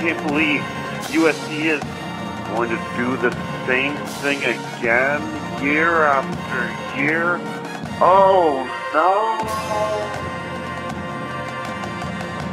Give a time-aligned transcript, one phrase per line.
[0.00, 0.60] can't believe
[1.10, 1.82] USC is
[2.54, 3.32] going to do the
[3.66, 5.20] same thing again
[5.60, 7.40] year after year.
[8.00, 8.62] Oh
[8.94, 9.38] no!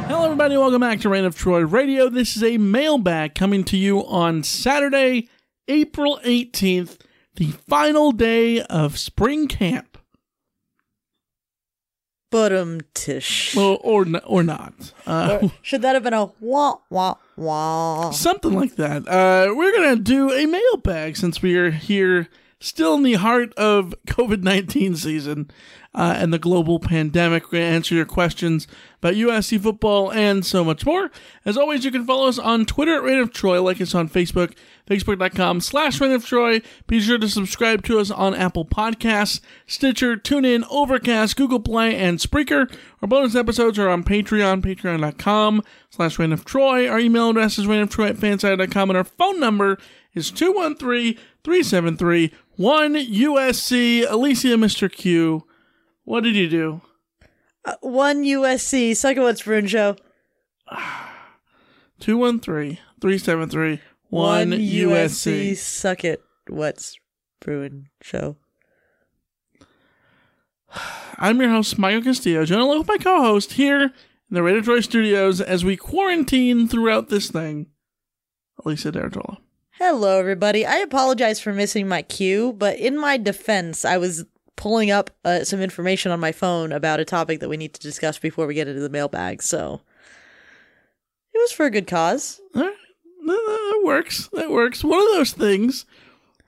[0.08, 0.56] Hello, everybody.
[0.56, 2.08] Welcome back to Reign of Troy Radio.
[2.08, 5.28] This is a mailbag coming to you on Saturday,
[5.68, 6.98] April 18th,
[7.36, 9.95] the final day of spring camp.
[12.30, 13.54] But um, tish.
[13.54, 14.92] Well, or, n- or not.
[15.06, 18.10] Uh, Or should that have been a wah wah wah?
[18.10, 19.06] something like that.
[19.06, 22.28] Uh, we're to do a mailbag since we are here
[22.58, 25.50] still in the heart of COVID 19 season
[25.94, 27.44] uh, and the global pandemic.
[27.44, 28.66] We're going to answer your questions
[28.98, 31.10] about USC football and so much more.
[31.44, 34.08] As always, you can follow us on Twitter at Reign of Troy, like us on
[34.08, 34.54] Facebook,
[34.86, 36.62] facebook.com slash Reign of Troy.
[36.86, 42.18] Be sure to subscribe to us on Apple Podcasts, Stitcher, TuneIn, Overcast, Google Play, and
[42.18, 42.72] Spreaker.
[43.02, 46.88] Our bonus episodes are on Patreon, patreon.com slash Reign of Troy.
[46.88, 48.16] Our email address is reignoftroy at
[48.88, 49.78] and our phone number
[50.14, 54.10] is 213-373-1 USC.
[54.10, 54.90] Alicia, Mr.
[54.90, 55.44] Q,
[56.04, 56.80] what did you do?
[57.64, 58.96] Uh, one USC.
[58.96, 59.96] Second one's Bruno.
[61.98, 63.80] 213 373
[64.16, 65.56] one USC.
[65.56, 66.98] Suck it, what's
[67.40, 68.36] Bruin show?
[71.18, 73.90] I'm your host, Michael Castillo, joined along with my co-host here in
[74.30, 77.66] the Radio Troy Studios as we quarantine throughout this thing,
[78.64, 79.38] Alicia de Artola.
[79.72, 80.64] Hello, everybody.
[80.64, 84.24] I apologize for missing my cue, but in my defense, I was
[84.56, 87.80] pulling up uh, some information on my phone about a topic that we need to
[87.80, 89.42] discuss before we get into the mailbag.
[89.42, 89.82] So
[91.34, 92.40] it was for a good cause.
[92.54, 92.72] All right.
[93.26, 94.28] That, works.
[94.32, 94.84] That works.
[94.84, 95.84] One of those things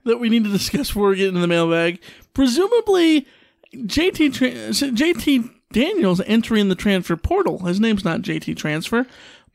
[0.05, 2.01] that we need to discuss before we get into the mailbag.
[2.33, 3.27] Presumably,
[3.73, 7.59] JT JT Daniels entering the transfer portal.
[7.59, 9.05] His name's not JT Transfer,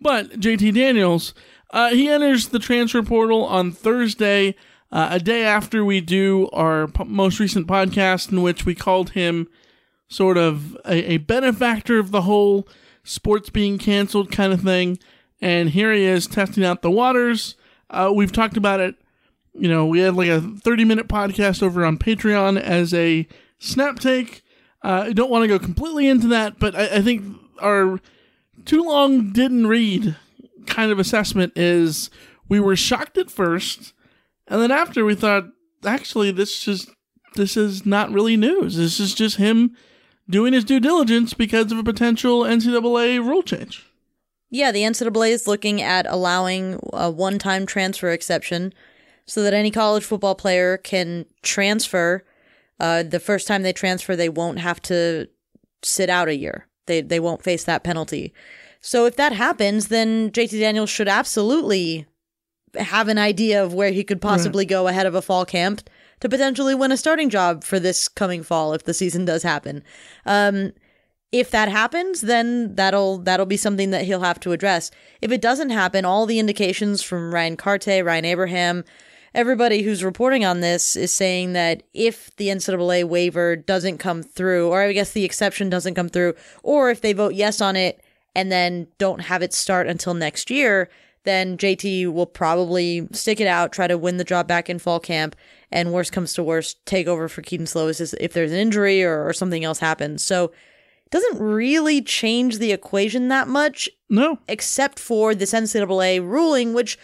[0.01, 1.35] but JT Daniels.
[1.71, 4.55] Uh, he enters the transfer portal on Thursday,
[4.93, 9.49] uh, a day after we do our most recent podcast, in which we called him
[10.07, 12.69] sort of a, a benefactor of the whole
[13.03, 14.99] sports being canceled kind of thing.
[15.45, 17.55] And here he is testing out the waters.
[17.91, 18.95] Uh, we've talked about it.
[19.53, 23.99] You know, we had like a 30 minute podcast over on Patreon as a snap
[23.99, 24.43] take.
[24.83, 28.01] Uh, I don't want to go completely into that, but I, I think our
[28.65, 30.17] too long didn't read
[30.65, 32.09] kind of assessment is
[32.49, 33.93] we were shocked at first,
[34.49, 35.45] and then after we thought,
[35.85, 36.89] actually, this just
[37.35, 38.77] this is not really news.
[38.77, 39.77] This is just him
[40.27, 43.85] doing his due diligence because of a potential NCAA rule change.
[44.55, 48.73] Yeah, the NCAA is looking at allowing a one time transfer exception
[49.27, 52.23] so that any college football player can transfer.
[52.79, 55.27] Uh, the first time they transfer, they won't have to
[55.83, 56.69] sit out a year.
[56.87, 58.33] They, they won't face that penalty.
[58.81, 62.07] So if that happens, then JT Daniels should absolutely
[62.77, 65.83] have an idea of where he could possibly go ahead of a fall camp
[66.21, 69.83] to potentially win a starting job for this coming fall if the season does happen.
[70.25, 70.75] Um,
[71.35, 74.93] if that happens, then that'll that'll be something that he'll have to address.
[75.21, 78.85] If it doesn't happen, all the indications from Ryan Kartje, Ryan Abraham,
[79.35, 84.69] everybody who's reporting on this is saying that if the NCAA waiver doesn't come through,
[84.69, 88.01] or I guess the exception doesn't come through, or if they vote yes on it
[88.37, 90.89] and then don't have it start until next year,
[91.25, 95.01] then JT will probably stick it out, try to win the job back in fall
[95.01, 95.35] camp,
[95.73, 99.27] and worst comes to worst, take over for Kedon Slovis if there's an injury or,
[99.27, 100.23] or something else happens.
[100.23, 100.53] So
[101.15, 103.89] doesn't really change the equation that much.
[104.11, 104.41] No.
[104.49, 106.99] Except for this NCAA ruling, which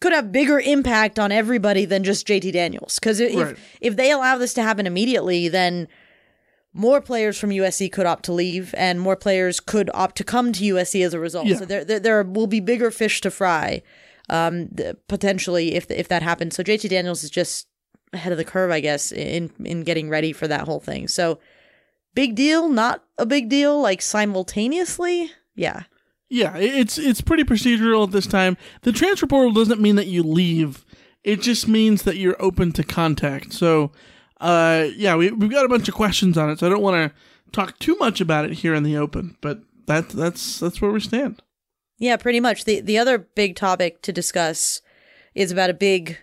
[0.00, 3.00] could have bigger impact on everybody than just JT Daniels.
[3.00, 3.56] Because if, Right.
[3.80, 5.88] if they allow this to happen immediately, then
[6.72, 10.52] more players from USC could opt to leave, and more players could opt to come
[10.52, 11.46] to USC as a result.
[11.48, 11.56] Yeah.
[11.56, 13.82] So there, there, there will be bigger fish to fry,
[14.28, 14.68] um,
[15.08, 16.54] potentially if if that happens.
[16.54, 17.66] So JT Daniels is just
[18.12, 21.08] ahead of the curve, I guess, in in getting ready for that whole thing.
[21.08, 21.40] So
[22.16, 25.30] big deal, not a big deal, like simultaneously.
[25.54, 25.84] Yeah,
[26.28, 28.56] Yeah, it's it's pretty procedural at this time.
[28.82, 30.84] The transfer portal doesn't mean that you leave.
[31.22, 33.52] It just means that you're open to contact.
[33.52, 33.92] So,
[34.40, 36.58] uh, yeah, we we've got a bunch of questions on it.
[36.58, 37.18] So I don't want to
[37.52, 41.00] talk too much about it here in the open, but that that's that's where we
[41.00, 41.42] stand.
[41.98, 42.64] yeah, pretty much.
[42.64, 44.82] the The other big topic to discuss
[45.34, 46.18] is about a big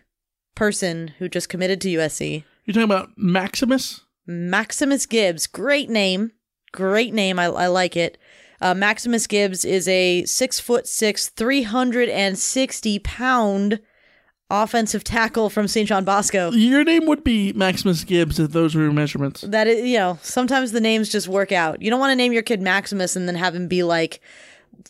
[0.55, 2.43] person who just committed to USC.
[2.65, 4.01] You're talking about Maximus.
[4.25, 6.31] Maximus Gibbs, great name,
[6.71, 7.39] great name.
[7.39, 8.17] I, I like it.
[8.61, 13.81] Uh, Maximus Gibbs is a six foot six, three hundred and sixty pound
[14.49, 15.87] offensive tackle from St.
[15.87, 16.51] John Bosco.
[16.51, 19.41] Your name would be Maximus Gibbs if those were your measurements.
[19.41, 21.81] That is, you know, sometimes the names just work out.
[21.81, 24.21] You don't want to name your kid Maximus and then have him be like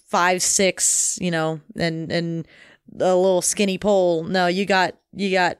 [0.05, 2.47] five six, you know, and and
[2.99, 4.23] a little skinny pole.
[4.23, 5.59] No, you got you got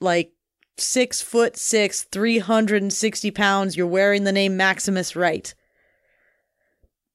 [0.00, 0.32] like
[0.76, 3.76] six foot six, three hundred and sixty pounds.
[3.76, 5.54] You're wearing the name Maximus right.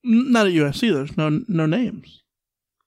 [0.04, 0.94] Not at USC.
[0.94, 2.22] There's no no names.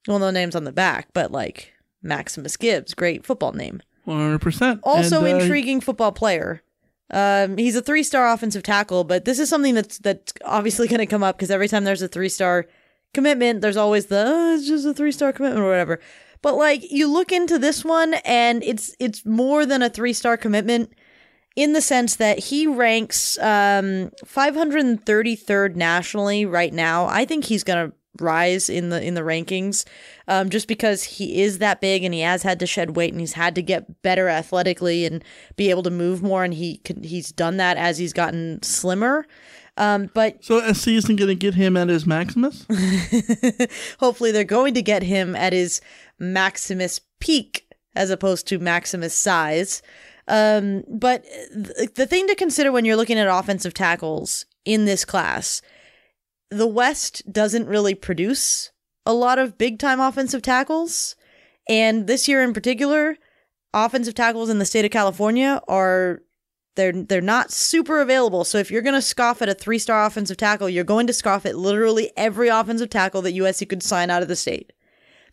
[0.08, 1.72] Well, no names on the back, but like
[2.02, 3.82] Maximus Gibbs, great football name.
[4.04, 4.80] One hundred percent.
[4.82, 6.62] Also And, uh, intriguing football player.
[7.10, 11.06] Um, he's a three-star offensive tackle, but this is something that's that's obviously going to
[11.06, 12.66] come up because every time there's a three-star
[13.12, 16.00] commitment, there's always the "Oh, it's just a three-star commitment or whatever.
[16.42, 20.92] But like you look into this one, and it's it's more than a three-star commitment
[21.54, 27.06] in the sense that he ranks um 533rd nationally right now.
[27.06, 29.86] I think he's going to rise in the in the rankings
[30.28, 33.20] um just because he is that big and he has had to shed weight and
[33.20, 35.24] he's had to get better athletically and
[35.56, 39.26] be able to move more and he can he's done that as he's gotten slimmer
[39.78, 42.66] um but So SC isn't going to get him at his Maximus.
[43.98, 45.80] hopefully they're going to get him at his
[46.22, 49.82] Maximus peak as opposed to Maximus size.
[50.28, 55.04] Um, but th- the thing to consider when you're looking at offensive tackles in this
[55.04, 55.60] class,
[56.50, 58.70] the West doesn't really produce
[59.04, 61.16] a lot of big time offensive tackles.
[61.68, 63.16] And this year in particular,
[63.74, 66.22] offensive tackles in the state of California are
[66.76, 68.44] they're they're not super available.
[68.44, 71.44] So if you're going to scoff at a three-star offensive tackle, you're going to scoff
[71.44, 74.72] at literally every offensive tackle that USC could sign out of the state.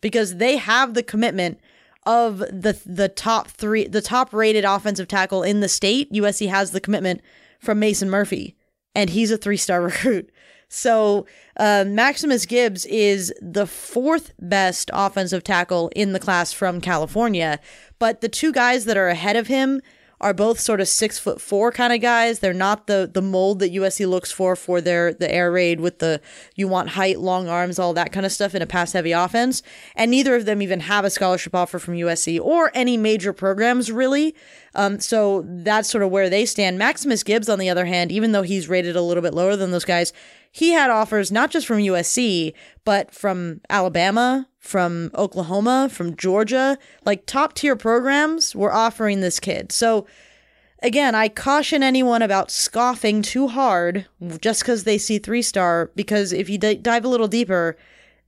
[0.00, 1.58] Because they have the commitment
[2.06, 6.10] of the the top 3 the top rated offensive tackle in the state.
[6.12, 7.20] USC has the commitment
[7.58, 8.56] from Mason Murphy
[8.94, 10.30] and he's a three-star recruit.
[10.68, 11.26] So
[11.56, 17.58] uh, Maximus Gibbs is the fourth best offensive tackle in the class from California,
[17.98, 19.80] but the two guys that are ahead of him
[20.20, 22.40] are both sort of six foot four kind of guys.
[22.40, 25.98] They're not the the mold that USC looks for for their the air raid with
[25.98, 26.20] the
[26.54, 29.62] you want height, long arms, all that kind of stuff in a pass heavy offense.
[29.96, 33.90] And neither of them even have a scholarship offer from USC or any major programs
[33.90, 34.34] really.
[34.74, 36.78] Um, so that's sort of where they stand.
[36.78, 39.70] Maximus Gibbs, on the other hand, even though he's rated a little bit lower than
[39.72, 40.12] those guys,
[40.52, 42.52] he had offers not just from USC,
[42.84, 46.78] but from Alabama, from Oklahoma, from Georgia.
[47.04, 49.72] Like top tier programs were offering this kid.
[49.72, 50.06] So
[50.82, 54.06] again, I caution anyone about scoffing too hard
[54.40, 57.76] just because they see three star, because if you d- dive a little deeper,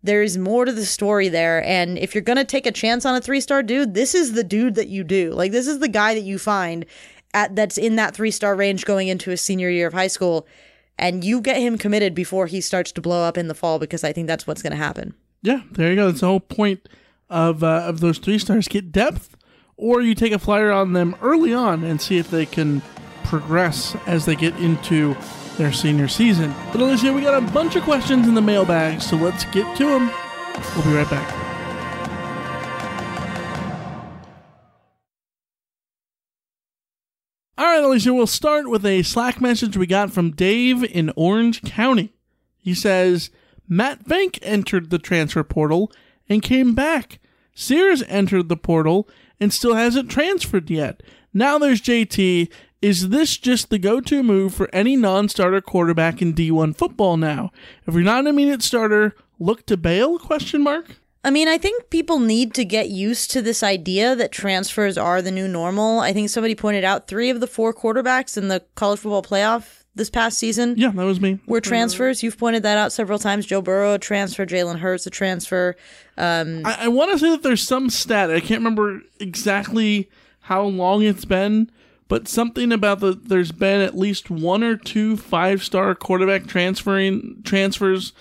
[0.02, 1.64] there's more to the story there.
[1.64, 4.32] And if you're going to take a chance on a three star dude, this is
[4.32, 5.32] the dude that you do.
[5.32, 6.85] Like, this is the guy that you find
[7.35, 10.47] at that's in that three star range going into his senior year of high school.
[10.99, 14.04] And you get him committed before he starts to blow up in the fall because
[14.04, 15.14] I think that's what's going to happen.
[15.40, 16.06] Yeah, there you go.
[16.06, 16.88] That's the whole point
[17.30, 18.68] of uh, of those three stars.
[18.68, 19.37] Get depth,
[19.76, 22.82] or you take a flyer on them early on and see if they can
[23.25, 25.16] progress as they get into
[25.56, 26.54] their senior season.
[26.73, 29.85] But Alicia, we got a bunch of questions in the mailbag, so let's get to
[29.87, 30.11] them.
[30.76, 31.42] We'll be right back.
[37.59, 41.62] All right, Alicia, we'll start with a Slack message we got from Dave in Orange
[41.62, 42.12] County.
[42.59, 43.30] He says
[43.68, 45.92] Matt Fink entered the transfer portal
[46.28, 47.18] and came back.
[47.54, 51.02] Sears entered the portal and still hasn't transferred yet.
[51.35, 52.50] Now there's JT.
[52.83, 57.53] Is this just the go-to move for any non-starter quarterback in D1 football now?
[57.87, 60.19] If you're not an immediate starter, look to bail?
[60.19, 60.97] Question mark.
[61.25, 65.23] I mean, I think people need to get used to this idea that transfers are
[65.23, 66.01] the new normal.
[66.01, 69.85] I think somebody pointed out three of the four quarterbacks in the college football playoff
[69.95, 71.39] this past season Yeah, that was me.
[71.47, 72.25] were transfers.
[72.25, 73.47] You've pointed that out several times.
[73.47, 74.45] Joe Burrow, a transfer.
[74.45, 75.77] Jalen Hurts, a transfer.
[76.19, 78.31] Um, I, I want to say that there's some stat.
[78.33, 80.11] I can't remember exactly
[80.41, 81.71] how long it's been,
[82.12, 87.40] but something about the there's been at least one or two five star quarterback transferring
[87.42, 88.12] transfers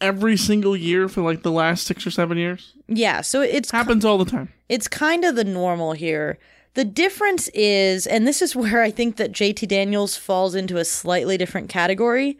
[0.00, 2.74] every single year for like the last six or seven years.
[2.86, 4.52] yeah, so it's Happens all the time.
[4.68, 6.38] it's kind of the normal here.
[6.74, 10.84] The difference is, and this is where I think that JT Daniels falls into a
[10.84, 12.38] slightly different category.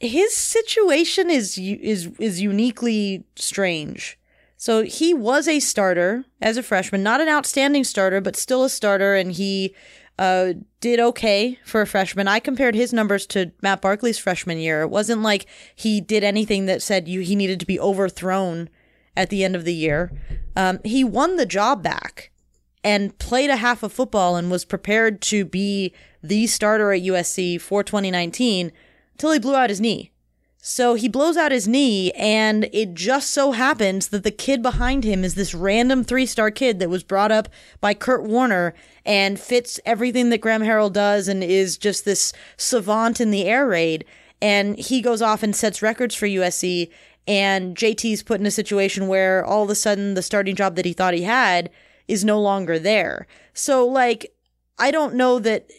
[0.00, 4.18] His situation is is is uniquely strange.
[4.60, 8.68] So he was a starter as a freshman, not an outstanding starter, but still a
[8.68, 9.74] starter, and he
[10.18, 10.52] uh,
[10.82, 12.28] did okay for a freshman.
[12.28, 14.82] I compared his numbers to Matt Barkley's freshman year.
[14.82, 18.68] It wasn't like he did anything that said you he needed to be overthrown
[19.16, 20.12] at the end of the year.
[20.54, 22.30] Um, he won the job back
[22.84, 27.58] and played a half of football and was prepared to be the starter at USC
[27.58, 28.72] for 2019
[29.12, 30.12] until he blew out his knee.
[30.62, 35.04] So he blows out his knee, and it just so happens that the kid behind
[35.04, 37.48] him is this random three star kid that was brought up
[37.80, 38.74] by Kurt Warner
[39.06, 43.66] and fits everything that Graham Harrell does and is just this savant in the air
[43.66, 44.04] raid.
[44.42, 46.90] And he goes off and sets records for USC.
[47.26, 50.84] And JT's put in a situation where all of a sudden the starting job that
[50.84, 51.70] he thought he had
[52.06, 53.26] is no longer there.
[53.54, 54.34] So, like,
[54.80, 55.70] I don't know that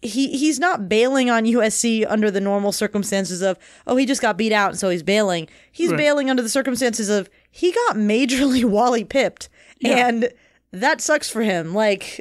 [0.00, 4.36] he he's not bailing on USC under the normal circumstances of oh he just got
[4.38, 5.48] beat out and so he's bailing.
[5.72, 5.98] He's Right.
[5.98, 9.48] bailing under the circumstances of he got majorly Wally pipped
[9.80, 10.06] Yeah.
[10.08, 10.30] and
[10.72, 11.74] that sucks for him.
[11.74, 12.20] Like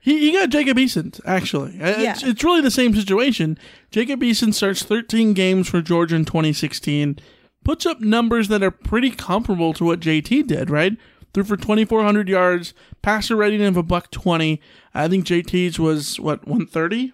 [0.00, 1.80] He, he got Jacob Eason, actually.
[1.80, 2.30] Uh, It's, Yeah.
[2.30, 3.58] it's really the same situation.
[3.90, 7.18] Jacob Eason starts 13 games for Georgia in 2016,
[7.64, 10.96] puts up numbers that are pretty comparable to what JT did, right?
[11.36, 14.58] Threw for 2,400 yards, passer rating of a buck 20.
[14.94, 17.08] I think JT's was, what, 130?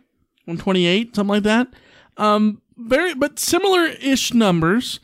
[0.45, 1.17] 128?
[1.17, 1.67] Something like that.
[2.17, 5.00] Um, very, but similar ish numbers.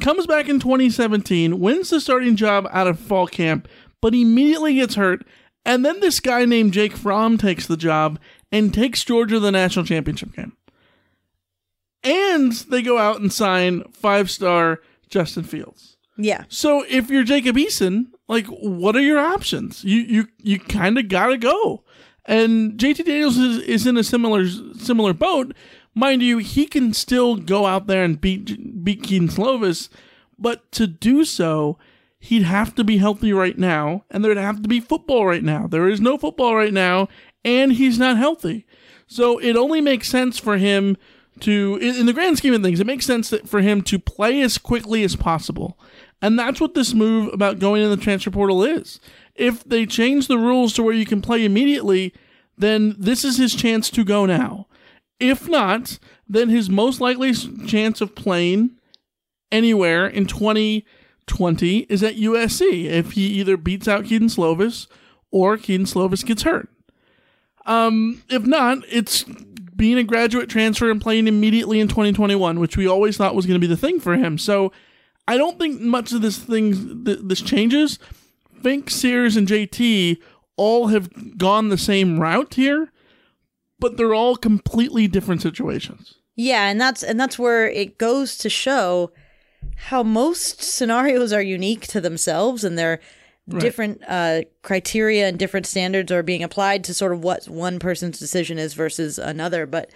[0.00, 3.68] Comes back in 2017, wins the starting job out of fall camp,
[4.00, 5.26] but immediately gets hurt.
[5.66, 8.18] And then this guy named Jake Fromm takes the job
[8.50, 10.56] and takes Georgia to the national championship game.
[12.02, 15.98] And they go out and sign five star Justin Fields.
[16.16, 16.44] yeah.
[16.48, 19.84] So if you're Jacob Eason, like what are your options?
[19.84, 21.84] You you you kind of gotta go.
[22.24, 25.54] And JT Daniels is, is in a similar similar boat,
[25.94, 26.38] mind you.
[26.38, 29.88] He can still go out there and beat beat Kedon Slovis,
[30.38, 31.78] but to do so,
[32.18, 35.66] he'd have to be healthy right now, and there'd have to be football right now.
[35.66, 37.08] There is no football right now,
[37.44, 38.66] and he's not healthy.
[39.06, 40.96] So it only makes sense for him
[41.40, 44.40] to, in the grand scheme of things, it makes sense that for him to play
[44.40, 45.78] as quickly as possible.
[46.22, 49.00] And that's what this move about going in the transfer portal is.
[49.34, 52.14] If they change the rules to where you can play immediately,
[52.56, 54.68] then this is his chance to go now.
[55.18, 55.98] If not,
[56.28, 57.34] then his most likely
[57.66, 58.70] chance of playing
[59.50, 64.86] anywhere in 2020 is at USC if he either beats out Kedon Slovis
[65.32, 66.68] or Kedon Slovis gets hurt.
[67.66, 69.24] Um, if not, it's
[69.74, 73.60] being a graduate transfer and playing immediately in 2021, which we always thought was going
[73.60, 74.38] to be the thing for him.
[74.38, 74.72] So
[75.28, 77.98] I don't think much of this thing th- this changes.
[78.62, 80.18] Fink, Sears, and JT
[80.56, 82.92] all have gone the same route here,
[83.78, 86.14] but they're all completely different situations.
[86.36, 89.12] Yeah, and that's and that's where it goes to show
[89.76, 93.00] how most scenarios are unique to themselves and their
[93.58, 98.18] different uh, criteria and different standards are being applied to sort of what one person's
[98.18, 99.66] decision is versus another.
[99.66, 99.90] But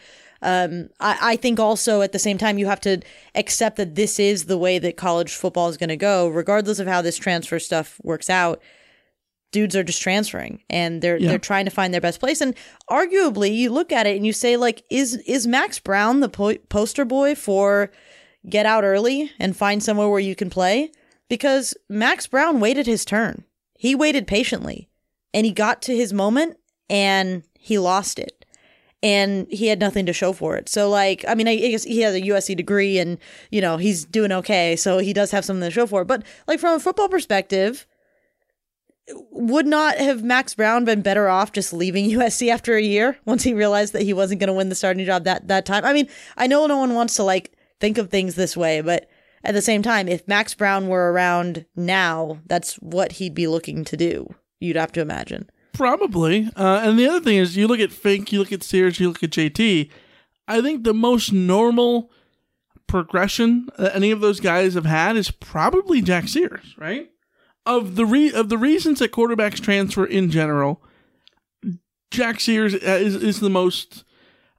[0.47, 3.01] um, I, I think also at the same time you have to
[3.35, 6.87] accept that this is the way that college football is going to go, regardless of
[6.87, 8.63] how this transfer stuff works out
[9.53, 11.31] dudes are just transferring and they're Yeah.
[11.31, 12.41] they're trying to find their best place.
[12.41, 12.55] And
[12.91, 16.59] arguably you look at it and you say like is is Max Brown the po-
[16.69, 17.91] poster boy for
[18.49, 20.91] get out early and find somewhere where you can play?
[21.29, 23.45] Because Max Brown waited his turn.
[23.79, 24.89] He waited patiently
[25.33, 26.57] and he got to his moment
[26.91, 28.45] and he lost it
[29.07, 30.69] and he had nothing to show for it.
[30.69, 33.19] So like, I mean, I guess he has a USC degree and,
[33.53, 36.09] you know, he's doing okay, so he does have something to show for it.
[36.09, 37.87] But like from a football perspective,
[39.31, 43.45] would not have Max Brown been better off just leaving USC after a year once
[43.45, 45.85] he realized that he wasn't going to win the starting job that that time?
[45.85, 49.09] I mean, I know no one wants to like think of things this way, but
[49.45, 53.85] at the same time, if Max Brown were around now, that's what he'd be looking
[53.85, 54.35] to do.
[54.59, 55.49] You'd have to imagine.
[55.77, 56.49] Probably.
[56.57, 59.09] Uh, and the other thing is, you look at Fink, you look at Sears, you
[59.09, 59.91] look at JT.
[60.49, 62.11] I think the most normal
[62.87, 67.11] progression that any of those guys have had is probably Jack Sears, right?
[67.65, 70.83] Of the re- of the reasons that quarterbacks transfer in general,
[72.13, 74.05] Jack Sears uh, is, is the most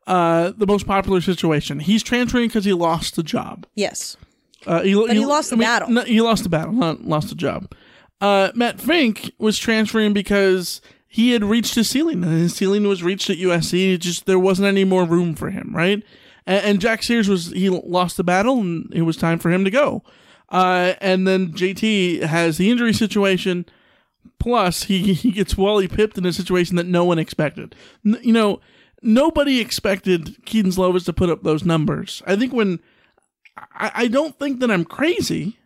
[0.08, 1.80] uh, the most popular situation.
[1.80, 3.66] He's transferring because he lost the job.
[3.76, 4.18] Yes.
[4.66, 5.90] Uh, he, But he lost the battle.
[5.90, 7.74] no, he lost the battle, not lost the job.
[8.20, 13.04] Uh, Matt Fink was transferring because he had reached his ceiling, and his ceiling was
[13.04, 13.94] reached at USC.
[13.94, 16.04] It just there wasn't any more room for him, right?
[16.46, 19.64] And, and Jack Sears was he lost the battle, and it was time for him
[19.64, 20.04] to go.
[20.50, 23.66] Uh, and then JT has the injury situation.
[24.40, 27.76] Plus, he, he gets Wally pipped in a situation that no one expected.
[28.06, 28.60] N- you know,
[29.02, 32.22] nobody expected Kedon Slovis to put up those numbers.
[32.28, 32.80] I think when
[33.74, 35.58] I, I don't think that I'm crazy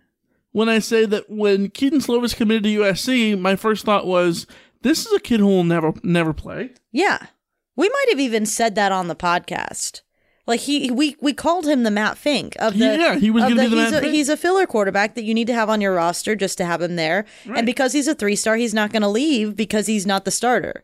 [0.52, 4.48] when I say that when Kedon Slovis committed to USC, my first thought was
[4.82, 6.72] this is a kid who will never never play.
[6.92, 7.28] Yeah.
[7.76, 10.02] We might have even said that on the podcast.
[10.48, 13.56] Like he we we called him the Matt Fink of the Yeah, he was gonna
[13.56, 14.14] be the he's Matt a, Fink.
[14.14, 16.82] he's a filler quarterback that you need to have on your roster just to have
[16.82, 17.26] him there.
[17.46, 17.60] Right.
[17.60, 20.32] And because he's a three star, he's not going to leave because he's not the
[20.32, 20.84] starter.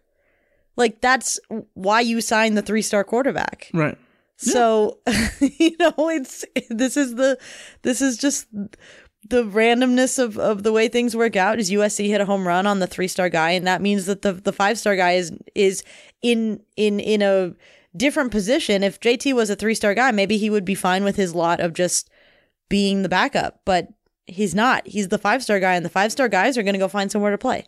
[0.76, 1.40] Like that's
[1.74, 3.70] why you signed the three star quarterback.
[3.74, 3.98] Right.
[4.38, 5.00] So
[5.40, 7.40] you know it's this is the
[7.82, 8.48] this is just
[9.30, 12.66] the randomness of, of the way things work out is USC hit a home run
[12.68, 15.32] on the three star guy and that means that the the five star guy is
[15.56, 15.84] is
[16.22, 17.54] in in in a
[17.96, 18.84] different position.
[18.84, 21.60] If JT was a three star guy, maybe he would be fine with his lot
[21.60, 22.10] of just
[22.70, 23.88] being the backup, but
[24.26, 24.88] he's not.
[24.88, 27.12] He's the five star guy and the five star guys are going to go find
[27.12, 27.66] somewhere to play.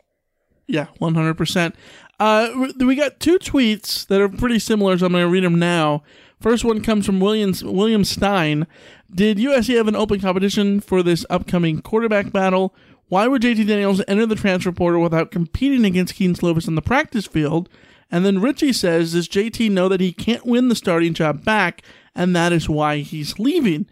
[0.68, 1.75] Yeah, one hundred percent.
[2.20, 5.58] Uh, we- got two tweets that are pretty similar, so I'm going to read them
[5.58, 6.04] now.
[6.41, 8.67] First one comes from William William Stein.
[9.13, 12.76] Did USC have an open competition for this upcoming quarterback battle?
[13.08, 16.82] Why would JT Daniels enter the transfer portal without competing against Kedon Slovis in the
[16.82, 17.69] practice field?
[18.12, 21.82] And then Richie says, Does JT know that he can't win the starting job back,
[22.13, 23.88] and that is why he's leaving?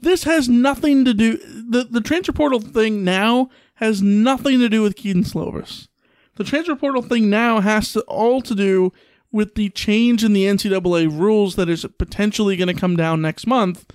[0.00, 1.38] This has nothing to do.
[1.38, 5.88] The the transfer portal thing now has nothing to do with Kedon Slovis.
[6.36, 8.92] The transfer portal thing now has to all to do
[9.32, 13.46] with the change in the NCAA rules that is potentially going to come down next
[13.46, 13.86] month.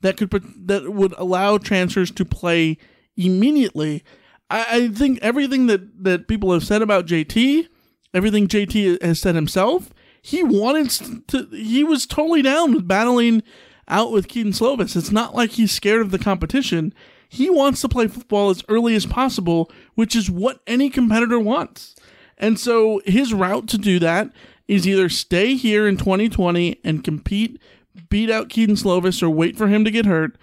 [0.00, 0.30] That could
[0.66, 2.78] that would allow transfers to play
[3.16, 4.04] immediately.
[4.50, 7.68] I, I think everything that that people have said about JT,
[8.14, 9.90] everything JT has said himself,
[10.22, 11.48] he wanted to.
[11.50, 13.42] He was totally down with battling
[13.88, 14.96] out with Kedon Slovis.
[14.96, 16.94] It's not like he's scared of the competition.
[17.28, 21.94] He wants to play football as early as possible, which is what any competitor wants.
[22.38, 24.30] And so his route to do that
[24.66, 27.60] is either stay here in 2020 and compete,
[28.08, 30.36] beat out Kedon Slovis, or wait for him to get hurt,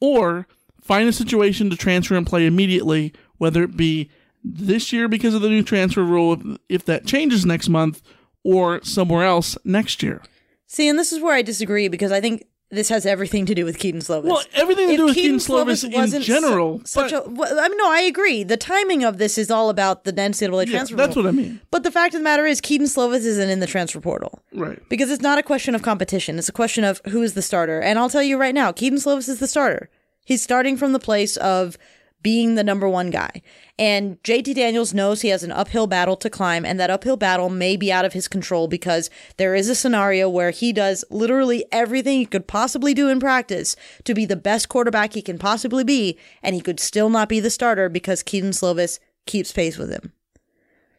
[0.00, 0.46] or
[0.80, 4.10] find a situation to transfer and play immediately, whether it be
[4.42, 8.02] this year because of the new transfer rule, if, that changes next month,
[8.42, 10.22] or somewhere else next year.
[10.66, 13.64] See, and this is where I disagree because I think this has everything to do
[13.64, 14.24] with Kedon Slovis.
[14.24, 17.26] Well, everything to If do with Kedon Kedon Slovis in wasn't su- general, such but-
[17.26, 18.42] a, well, I mean, no, I agree.
[18.42, 20.96] The timing of this is all about the NCAA Yeah, transfer.
[20.96, 21.60] that's what I mean.
[21.70, 24.40] But the fact of the matter is, Kedon Slovis isn't in the transfer portal.
[24.52, 24.80] Right.
[24.88, 26.38] Because it's not a question of competition.
[26.38, 27.80] It's a question of who is the starter.
[27.80, 29.88] And I'll tell you right now, Kedon Slovis is the starter.
[30.24, 31.76] He's starting from the place of
[32.24, 33.42] being the number one guy.
[33.78, 37.50] And JT Daniels knows he has an uphill battle to climb, and that uphill battle
[37.50, 41.64] may be out of his control because there is a scenario where he does literally
[41.70, 45.84] everything he could possibly do in practice to be the best quarterback he can possibly
[45.84, 49.90] be, and he could still not be the starter because Kedon Slovis keeps pace with
[49.90, 50.12] him.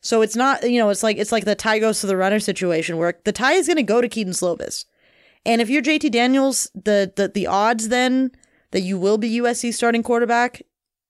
[0.01, 2.39] So it's not, you know, it's like it's like the tie goes to the runner
[2.39, 4.85] situation where the tie is going to go to Kedon Slovis.
[5.43, 8.31] And if you're JT Daniels, the, the the odds then
[8.69, 10.61] that you will be USC starting quarterback,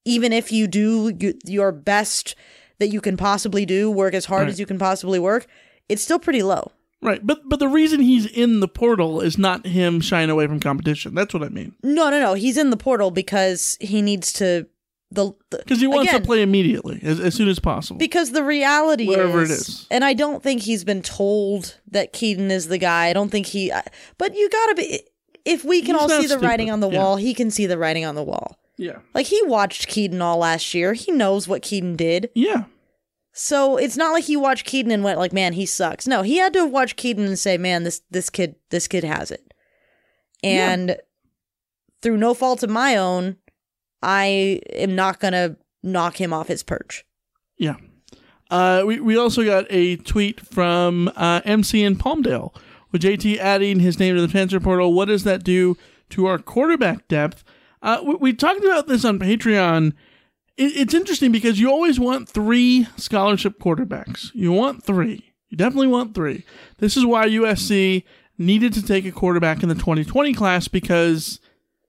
[0.05, 2.35] even if you do you, your best
[2.79, 4.49] that you can possibly do, work as hard Right.
[4.49, 5.47] as you can possibly work,
[5.89, 6.71] it's still pretty low.
[7.01, 10.59] Right, but but the reason he's in the portal is not him shying away from
[10.59, 11.13] competition.
[11.13, 11.75] That's what I mean.
[11.83, 12.33] No, no, no.
[12.33, 14.65] He's in the portal because he needs to
[15.11, 17.99] the Because he wants again, to play immediately, as, as soon as possible.
[17.99, 19.87] Because the reality Wherever is, it is.
[19.91, 23.07] and I don't think he's been told that Kedon is the guy.
[23.07, 23.71] I don't think he,
[24.17, 25.01] but you gotta be.
[25.45, 26.97] If we can He's all see the stupid, writing on the yeah.
[26.97, 28.57] wall, he can see the writing on the wall.
[28.77, 30.93] Yeah, Like he watched Kedon all last year.
[30.93, 32.29] He knows what Kedon did.
[32.35, 32.65] yeah.
[33.37, 36.37] So it's not like he watched Kedon and went like, "Man, he sucks." No, he
[36.37, 39.53] had to watch Kedon and say, "Man, this this kid this kid has it."
[40.41, 40.97] And
[42.01, 43.35] through no fault of my own,
[44.01, 47.05] I am not gonna knock him off his perch.
[47.57, 47.75] Yeah.
[48.49, 52.55] Uh, we, we also got a tweet from uh, MC in Palmdale
[52.91, 54.93] with JT adding his name to the transfer portal.
[54.93, 55.75] What does that do
[56.11, 57.43] to our quarterback depth?
[57.81, 59.93] Uh, we, we talked about this on Patreon.
[60.57, 64.31] It, it's interesting because you always want three scholarship quarterbacks.
[64.33, 65.33] You want three.
[65.49, 66.43] You definitely want three.
[66.79, 68.03] This is why USC
[68.37, 71.39] needed to take a quarterback in the 2020 class because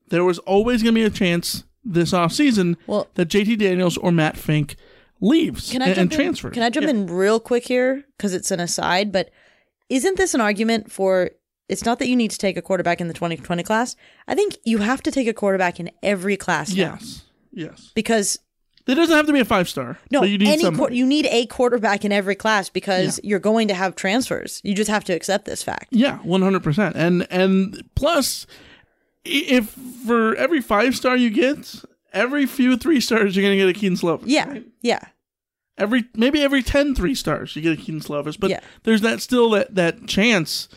[0.09, 4.13] there was always going to be a chance this offseason Well- that JT Daniels or
[4.13, 4.77] Matt Fink
[5.21, 6.17] leaves Can I and, jump and in?
[6.19, 6.53] transfers.
[6.55, 6.91] Can I jump Yeah.
[6.91, 9.11] in real quick here because it's an aside?
[9.13, 9.31] But
[9.89, 11.31] isn't this an argument for?
[11.69, 13.97] It's not that you need to take a quarterback in the 2020 class.
[14.29, 16.71] I think you have to take a quarterback in every class.
[16.75, 16.93] now.
[16.95, 17.23] Yes.
[17.53, 17.91] Yes.
[17.95, 18.39] because
[18.87, 19.99] It doesn't have to be a five star.
[20.13, 23.41] no, but you need any quar- you need a quarterback in every class because you're
[23.41, 24.61] going to have transfers.
[24.63, 25.89] You just have to accept this fact.
[25.91, 26.95] Yeah, one hundred percent.
[26.97, 28.47] And and plus,
[29.25, 29.71] if
[30.07, 33.97] for every five star you get, every few three stars you're gonna get a Kedon
[33.97, 34.23] Slovis.
[34.27, 35.01] Yeah, yeah.
[35.79, 38.61] Every maybe every 10 three stars you get a Kedon Slovis, but Yeah.
[38.85, 40.69] there's that still that that chance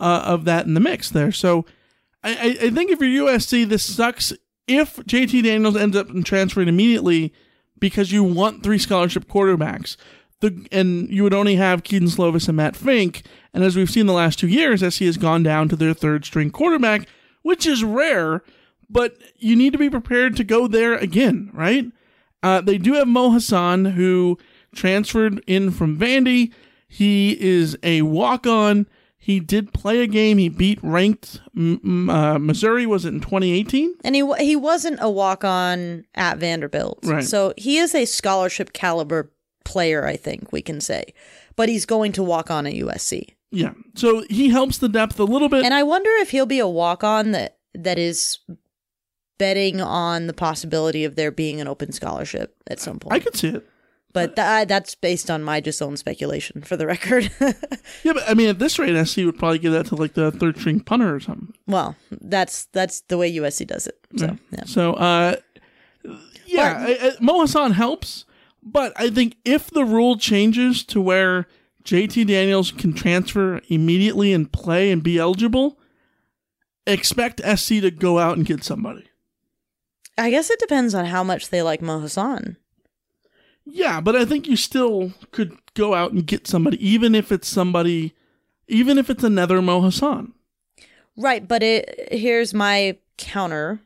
[0.00, 1.32] uh, of that in the mix there.
[1.32, 1.64] So
[2.22, 4.32] I, I think if you're USC, this sucks.
[4.66, 7.32] If JT Daniels ends up transferring immediately
[7.78, 9.96] because you want three scholarship quarterbacks,
[10.40, 13.22] the and you would only have Kedon Slovis and Matt Fink,
[13.54, 16.24] and as we've seen the last two years, SC has gone down to their third
[16.24, 17.08] string quarterback,
[17.42, 18.42] which is rare,
[18.90, 21.86] but you need to be prepared to go there again, right?
[22.42, 24.38] Uh, they do have Mo Hasan, who
[24.74, 26.52] transferred in from Vandy.
[26.88, 28.86] He is a walk on.
[29.28, 30.38] He did play a game.
[30.38, 32.86] He beat ranked uh, Missouri.
[32.86, 33.96] Was it in 2018?
[34.02, 37.22] And he he wasn't a walk on at Vanderbilt, Right.
[37.22, 39.30] So he is a scholarship caliber
[39.66, 41.12] player, I think we can say,
[41.56, 43.34] but he's going to walk on at USC.
[43.50, 43.74] Yeah.
[43.96, 45.62] So he helps the depth a little bit.
[45.62, 48.38] And I wonder if he'll be a walk on that that is
[49.36, 53.12] betting on the possibility of there being an open scholarship at some point.
[53.12, 53.68] I could see it.
[54.26, 57.30] But tha- that's based on my just own speculation, for the record.
[58.04, 60.30] Yeah, but I mean, at this rate, SC would probably give that to like the
[60.30, 61.54] third string punter or something.
[61.66, 63.98] well, that's that's the way USC does it.
[64.16, 64.64] So yeah.
[64.66, 65.36] So, uh,
[66.46, 68.24] yeah, I, I, Mo Hasan helps,
[68.62, 71.46] but I think if the rule changes to where
[71.84, 75.78] JT Daniels can transfer immediately and play and be eligible,
[76.86, 79.04] expect SC to go out and get somebody.
[80.16, 82.56] I guess it depends on how much they like Mo Hasan.
[83.70, 87.48] Yeah, but I think you still could go out and get somebody, even if it's
[87.48, 88.14] somebody,
[88.66, 90.32] even if it's another Mo Hasan.
[91.16, 93.80] Right, but it here's my counter.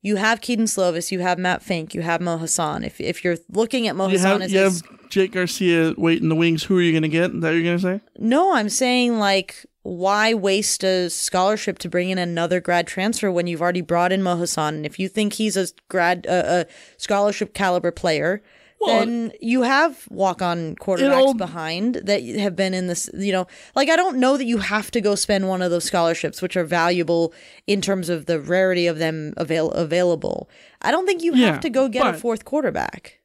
[0.00, 2.84] You have Kedon Slovis, you have Matt Fink, you have Mo Hasan.
[2.84, 5.94] If if you're looking at Mo You Hasan have, as you a have Jake Garcia
[5.96, 6.64] waiting in the wings.
[6.64, 7.30] Who are you going to get?
[7.30, 8.00] Is that what you're going to say?
[8.18, 13.46] No, I'm saying like why waste a scholarship to bring in another grad transfer when
[13.46, 14.74] you've already brought in Mo Hasan?
[14.74, 16.66] And if you think he's a grad uh, a
[16.96, 18.42] scholarship caliber player,
[18.80, 23.10] Well, then you have walk on quarterbacks all- behind that have been in this.
[23.12, 25.84] You know, like I don't know that you have to go spend one of those
[25.84, 27.32] scholarships, which are valuable
[27.66, 30.48] in terms of the rarity of them avail- available.
[30.80, 33.18] I don't think you Yeah, have to go get a fourth quarterback.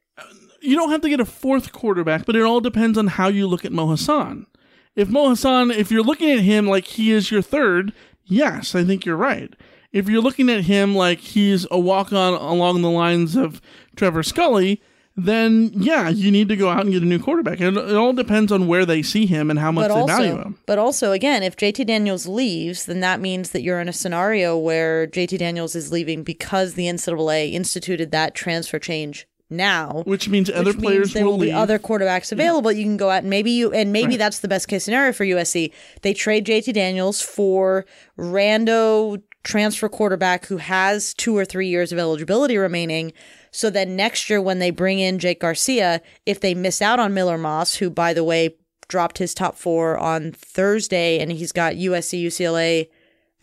[0.62, 3.46] you don't have to get a fourth quarterback, but it all depends on how you
[3.48, 4.48] look at Mo Hasan.
[4.96, 7.94] If Mo Hasan, if you're looking at him like he is your third,
[8.26, 9.54] yes, I think you're right.
[9.92, 13.62] If you're looking at him like he's a walk on along the lines of
[13.96, 14.82] Trevor Scully,
[15.16, 17.62] then yeah, you need to go out and get a new quarterback.
[17.62, 20.14] It, it all depends on where they see him and how much but they also,
[20.14, 20.58] value him.
[20.66, 24.58] But also, again, if JT Daniels leaves, then that means that you're in a scenario
[24.58, 30.02] where JT Daniels is leaving because the NCAA instituted that transfer change now.
[30.06, 32.72] Which means other which players means there will will be other quarterbacks available.
[32.72, 34.20] You can go out and maybe you and maybe Right.
[34.20, 35.72] that's the best case scenario for USC.
[36.02, 37.86] They trade JT Daniels for
[38.18, 43.14] rando transfer quarterback who has two or three years of eligibility remaining.
[43.54, 47.14] So then next year when they bring in Jake Garcia, if they miss out on
[47.14, 48.56] Miller Moss, who by the way
[48.88, 52.90] dropped his top four on Thursday and he's got USC, UCLA,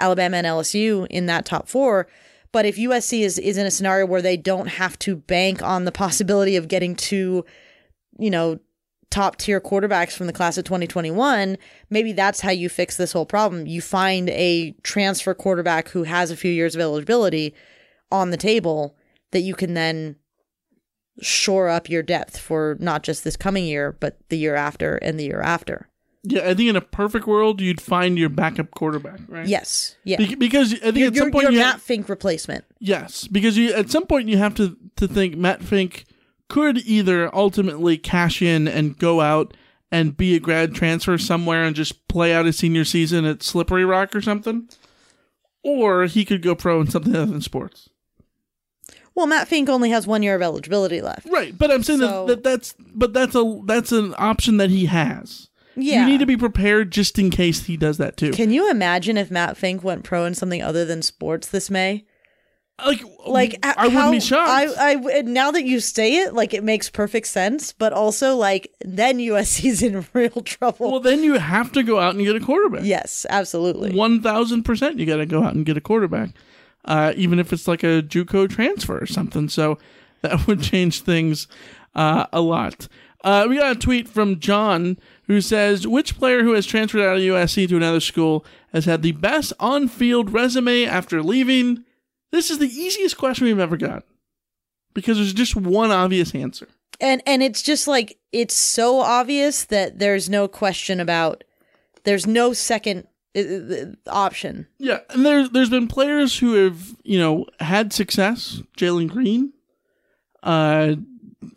[0.01, 2.09] Alabama, and LSU in that top four.
[2.53, 5.85] But if USC is, is in a scenario where they don't have to bank on
[5.85, 7.45] the possibility of getting two,
[8.19, 8.59] you know,
[9.11, 11.57] top tier quarterbacks from the class of 2021,
[11.89, 13.67] maybe that's how you fix this whole problem.
[13.69, 17.55] You find a transfer quarterback who has a few years of eligibility
[18.11, 18.97] on the table
[19.33, 20.17] that you can then
[21.21, 25.19] shore up your depth for not just this coming year, but the year after and
[25.19, 25.89] the year after.
[26.23, 29.47] Yeah, I think in a perfect world, you'd find your backup quarterback, right?
[29.47, 29.97] Yes.
[30.05, 30.19] Yeah.
[30.19, 32.65] Be- because I think Your, at your, some point your you Matt have- Fink replacement.
[32.79, 36.05] Yes, because you at some point you have to to think Matt Fink
[36.49, 39.57] could either ultimately cash in and go out
[39.91, 43.85] and be a grad transfer somewhere and just play out his senior season at Slippery
[43.85, 44.69] Rock or something,
[45.65, 47.89] or he could go pro in something other than sports.
[49.15, 51.27] Well, Matt Fink only has one year of eligibility left.
[51.31, 54.71] Right, but I'm saying So- that, that that's but that's a that's an option that
[54.71, 55.49] he has.
[55.77, 56.01] Yeah.
[56.01, 58.33] You need to be prepared just in case he does that too.
[58.33, 62.05] Can you imagine if Matt Fink went pro in something other than sports this May?
[62.85, 64.75] like Like I wouldn't be shocked.
[64.79, 67.73] I, I now that you say it, like it makes perfect sense.
[67.73, 70.91] But also, like then USC's in real trouble.
[70.91, 72.85] well, then you have to go out and get a quarterback.
[72.85, 73.93] yes, absolutely.
[73.95, 76.31] One thousand percent, you got to go out and get a quarterback,
[76.85, 79.49] uh, even if it's like a JUCO transfer or something.
[79.49, 79.79] So
[80.23, 81.47] that would change things
[81.95, 82.89] uh, a lot.
[83.23, 87.17] Uh, we got a tweet from John who says, "Which player who has transferred out
[87.17, 91.85] of USC to another school has had the best on-field resume after leaving?"
[92.33, 94.05] This is the easiest question we've ever got
[94.95, 96.69] because there's just one obvious answer.
[97.01, 101.45] and and it's just like it's so obvious that there's no question about.
[102.05, 103.07] There's no second
[104.07, 104.67] option.
[104.79, 108.63] Yeah, and there's there's been players who have you know had success.
[108.77, 109.53] Jalen Greene,
[110.43, 110.97] uh,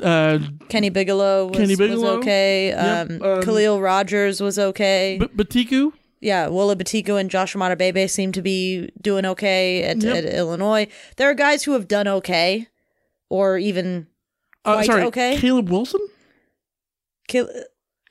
[0.02, 2.68] uh, Kenny Bigelow was, Kenny was okay.
[2.70, 5.18] Yep, Um, um, Khalil Rogers was okay.
[5.20, 5.94] B- Betiku.
[6.22, 10.16] yeah, Wole Betiku and Josh Bebe seem to be doing okay at, Yep.
[10.16, 10.88] at Illinois.
[11.18, 12.68] There are guys who have done okay,
[13.30, 14.08] or even
[14.66, 15.38] Uh, sorry, okay.
[15.38, 16.02] Caleb Wilson.
[17.28, 17.50] Kal-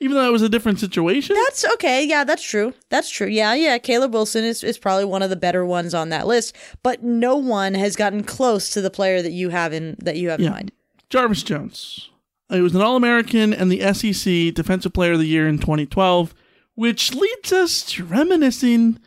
[0.03, 1.35] Even though it was a different situation.
[1.45, 2.03] That's okay.
[2.05, 2.73] Yeah, that's true.
[2.89, 3.27] That's true.
[3.27, 3.77] Yeah, yeah.
[3.77, 7.37] Caleb Wilson is, is probably one of the better ones on that list, but no
[7.37, 10.51] one has gotten close to the player that you have in that you have in
[10.51, 10.71] mind.
[11.09, 12.09] Jarvis Jones.
[12.49, 16.35] He was an All American and the SEC Defensive Player of the Year in 2012,
[16.75, 18.99] which leads us to reminiscing.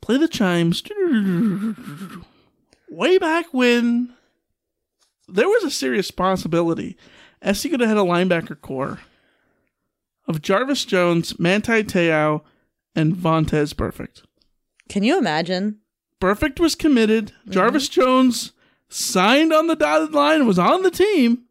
[0.00, 0.84] Play the chimes.
[2.88, 4.14] Way back when
[5.26, 6.96] there was a serious possibility
[7.52, 9.00] SC could have had a linebacker corps
[10.28, 12.42] of Jarvis Jones, Manti Te'o,
[12.94, 14.22] and Vontaze Burfict.
[14.88, 15.78] Can you imagine?
[16.20, 17.26] Burfict was committed.
[17.26, 17.52] Mm-hmm.
[17.52, 18.52] Jarvis Jones
[18.88, 21.42] signed on the dotted line, was on the team,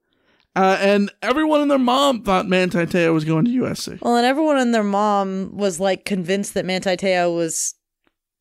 [0.55, 4.01] uh, and everyone and their mom thought Manti Te'o was going to USC.
[4.01, 7.75] Well, and everyone and their mom was like convinced that Manti Te'o was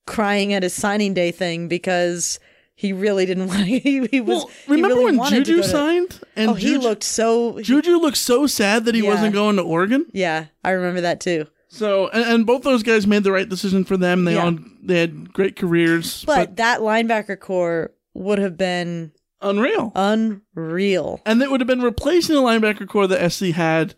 [0.06, 2.38] crying at his signing day thing because
[2.84, 3.64] he really didn't want.
[3.64, 4.36] He, he was.
[4.44, 6.20] Well, remember really when wanted to Juju to- signed?
[6.36, 7.60] And oh, he looked so.
[7.60, 9.08] Juju looked so sad that he Yeah.
[9.10, 10.06] wasn't going to Oregon.
[10.12, 11.46] yeah, I remember that too.
[11.68, 14.24] So, and, and both those guys made the right decision for them.
[14.24, 14.44] They Yeah.
[14.44, 19.90] all they had great careers, But, that linebacker corps would have been unreal.
[19.96, 21.20] unreal.
[21.26, 23.94] and it would have been replacing the linebacker corps that SC had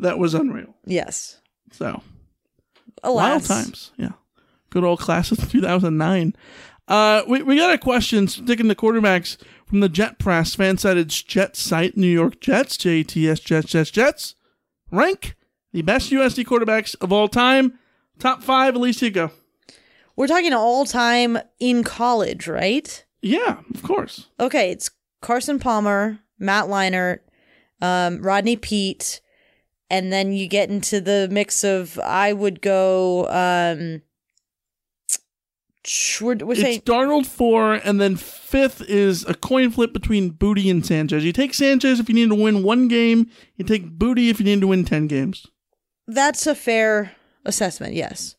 [0.00, 0.74] that was unreal.
[0.86, 1.40] Yes.
[1.72, 2.02] So
[3.02, 3.30] Alas.
[3.30, 3.92] Wild times.
[3.96, 4.12] Yeah.
[4.70, 6.34] Good old class of 2009.
[6.90, 11.08] Uh, we, we got a question sticking to quarterbacks from the Jet Press, fan sided
[11.08, 14.34] Jet site, New York Jets, JTS Jets, Jets, Jets.
[14.90, 15.36] Rank
[15.72, 17.78] the best USC quarterbacks of all time.
[18.18, 19.30] Top five, Alicia, go.
[20.16, 23.04] We're talking all time in college, right?
[23.22, 24.26] Yeah, of course.
[24.38, 24.90] Okay, it's
[25.22, 27.20] Carson Palmer, Matt Leinart,
[27.80, 29.20] um, Rodney Peete,
[29.88, 33.28] and then you get into the mix of I would go.
[33.28, 34.02] Um,
[36.20, 40.68] we're, we're It's saying Darnold four, and then fifth is a coin flip between Booty
[40.68, 41.24] and Sanchez.
[41.24, 43.30] You take Sanchez if you need to win one game.
[43.56, 45.46] You take Booty if you need to win ten games.
[46.06, 47.12] that's a fair
[47.44, 47.94] assessment.
[47.94, 48.36] Yes.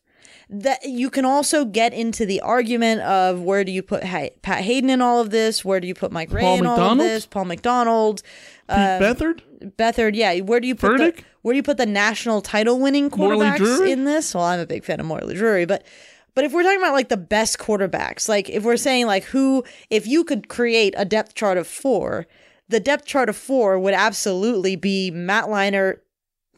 [0.54, 4.60] That you can also get into the argument of where do you put Hay- Pat
[4.62, 5.64] Hayden in all of this?
[5.64, 7.00] Where do you put Mike Ray Paul in all of McDonald?
[7.08, 7.24] this?
[7.26, 8.22] Paul McDonald,
[8.68, 9.40] Pete um, Beathard,
[9.78, 10.40] Bethard, yeah.
[10.40, 14.04] Where do you put the, where do you put the national title winning quarterbacks in
[14.04, 14.34] this?
[14.34, 15.86] Well, I'm a big fan of Morley Drury, but
[16.34, 19.64] but if we're talking about like the best quarterbacks, like if we're saying like who,
[19.90, 22.26] if you could create a depth chart of four,
[22.68, 25.98] the depth chart of four would absolutely be Matt Leinart,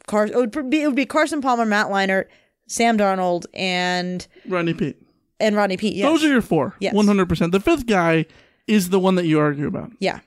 [0.07, 2.27] Car- it would be it would be Carson Palmer, Matt Leinart,
[2.69, 4.97] Sam Darnold, and Rodney Peete.
[5.41, 5.95] and Rodney Peete.
[5.97, 6.07] Yes.
[6.07, 6.75] Those are your four.
[6.79, 6.93] Yes.
[6.95, 7.53] One hundred percent.
[7.53, 8.27] The fifth guy
[8.67, 9.93] is the one that you argue about.
[10.01, 10.21] Yeah.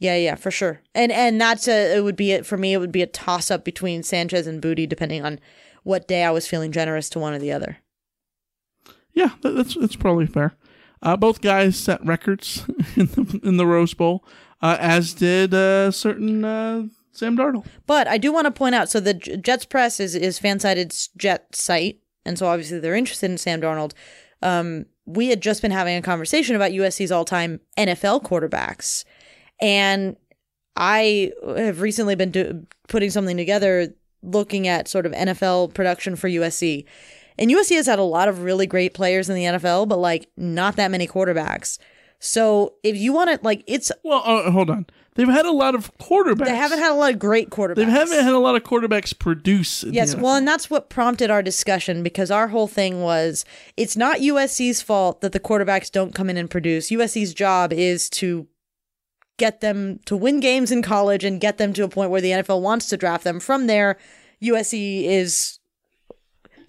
[0.00, 0.80] Yeah, yeah, for sure.
[0.94, 3.50] And and that's a it would be it for me it would be a toss
[3.50, 5.38] up between Sanchez and Booty depending on
[5.82, 7.78] what day I was feeling generous to one or the other.
[9.14, 10.54] Yeah, that, that's that's probably fair.
[11.02, 12.64] Uh, both guys set records
[12.96, 14.24] in the in the Rose Bowl,
[14.60, 17.66] uh, as did uh, certain uh, Sam Darnold.
[17.86, 21.54] But I do want to point out so the Jets Press is is Fansided's Jet
[21.54, 23.92] site and so obviously they're interested in Sam Darnold.
[24.42, 29.04] Um we had just been having a conversation about USC's all-time NFL quarterbacks
[29.60, 30.16] and
[30.76, 36.28] I have recently been do- putting something together looking at sort of NFL production for
[36.28, 36.84] USC.
[37.38, 40.28] And USC has had a lot of really great players in the NFL, but like
[40.36, 41.78] not that many quarterbacks.
[42.20, 44.86] So if you want to, like, it's Well, uh, hold on.
[45.14, 46.46] they've had a lot of quarterbacks.
[46.46, 47.76] They haven't had a lot of great quarterbacks.
[47.76, 49.82] They haven't had a lot of quarterbacks produce.
[49.82, 53.44] in the Yes, well, and that's what prompted our discussion because our whole thing was
[53.76, 56.88] it's not USC's fault that the quarterbacks don't come in and produce.
[56.88, 58.46] USC's job is to
[59.36, 62.30] get them to win games in college and get them to a point where the
[62.30, 63.40] NFL wants to draft them.
[63.40, 63.98] From there,
[64.42, 65.58] USC is,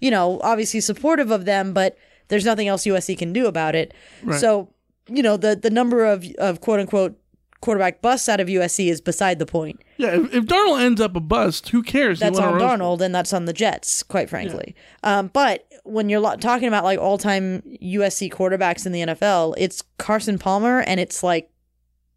[0.00, 1.96] you know, obviously supportive of them, but
[2.28, 3.94] there's nothing else USC can do about it.
[4.22, 4.40] Right.
[4.40, 4.68] So,
[5.08, 7.18] you know, the the number of of quote unquote
[7.60, 9.80] quarterback busts out of USC is beside the point.
[9.96, 12.20] yeah, if, if Darnold ends up a bust, who cares?
[12.20, 14.74] That's on Darnold, and that's on the Jets, quite frankly.
[15.02, 19.54] Um, but when you're lo- talking about like all time USC quarterbacks in the NFL,
[19.56, 21.50] it's Carson Palmer, and it's like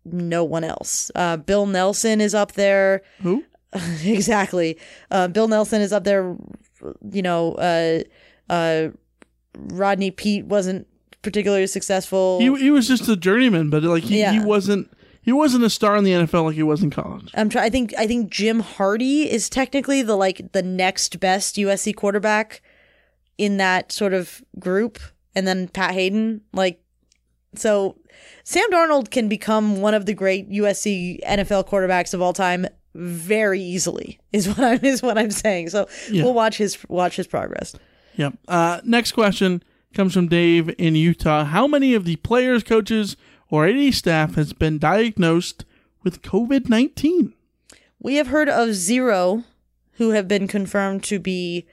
[0.05, 1.09] no one else.
[1.15, 3.01] Uh, Bill Nelsen is up there.
[3.21, 3.43] Who?
[4.03, 4.77] exactly.
[5.11, 6.35] Uh, Bill Nelsen is up there.
[7.11, 8.03] You know, uh,
[8.49, 8.89] uh,
[9.57, 10.87] Rodney Peete wasn't
[11.21, 12.39] particularly successful.
[12.39, 14.89] He he was just a journeyman, but like he, he wasn't
[15.21, 17.31] he wasn't a star in the NFL like he was in college.
[17.35, 21.55] I'm try- I think I think Jim Hardy is technically the like the next best
[21.55, 22.61] USC quarterback
[23.37, 24.99] in that sort of group,
[25.35, 26.41] and then Pat Haden.
[26.53, 26.81] Like,
[27.55, 27.97] so
[28.43, 32.65] Sam Darnold can become one of the great USC NFL quarterbacks of all time
[32.99, 34.19] very easily.
[34.33, 35.69] Is what I'm is what I'm saying.
[35.69, 36.23] So Yeah.
[36.23, 37.75] we'll watch his watch his progress.
[38.17, 38.33] Yep.
[38.47, 41.45] Uh, next question comes from Dave in Utah.
[41.45, 43.15] How many of the players, coaches,
[43.49, 45.65] or AD staff has been diagnosed
[46.03, 47.33] with COVID nineteen?
[48.01, 49.43] We have heard of zero
[49.93, 51.65] who have been confirmed to be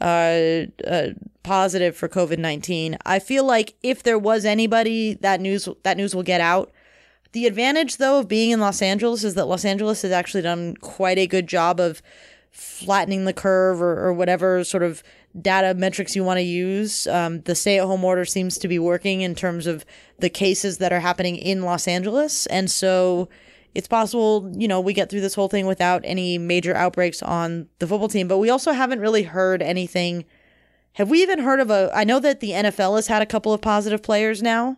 [0.00, 1.08] uh, uh,
[1.42, 2.96] positive for COVID nineteen.
[3.06, 6.72] I feel like if there was anybody, that news that news will get out.
[7.32, 10.76] The advantage, though, of being in Los Angeles is that Los Angeles has actually done
[10.76, 12.02] quite a good job of
[12.50, 15.02] flattening the curve or, or whatever sort of
[15.40, 17.06] data metrics you want to use.
[17.06, 19.86] Um, the stay at home order seems to be working in terms of
[20.18, 22.44] the cases that are happening in Los Angeles.
[22.46, 23.30] And so
[23.74, 27.68] it's possible, you know, we get through this whole thing without any major outbreaks on
[27.78, 28.28] the football team.
[28.28, 30.26] But we also haven't really heard anything.
[30.94, 31.90] Have we even heard of a?
[31.94, 34.76] I know that the NFL has had a couple of positive players now,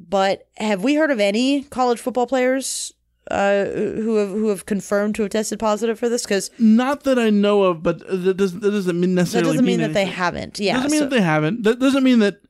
[0.00, 2.92] but have we heard of any college football players
[3.30, 6.22] uh, who have who have confirmed to have tested positive for this?
[6.22, 9.80] Because Not that I know of, but that doesn't that doesn't mean that doesn't mean
[9.80, 10.58] that they haven't.
[10.58, 11.62] Yeah, doesn't mean so- that they haven't.
[11.64, 12.40] That doesn't mean that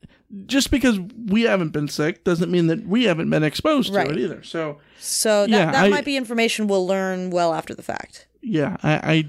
[0.45, 4.11] just because we haven't been sick doesn't mean that we haven't been exposed to Right.
[4.11, 4.43] it either.
[4.43, 8.27] So So that, Yeah, that I- might be information we'll learn well after the fact.
[8.41, 9.25] yeah, I, I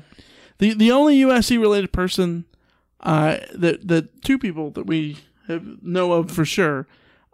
[0.58, 2.44] the the only USC related person
[3.00, 5.16] uh, that that two people that we
[5.48, 6.86] have know of for sure.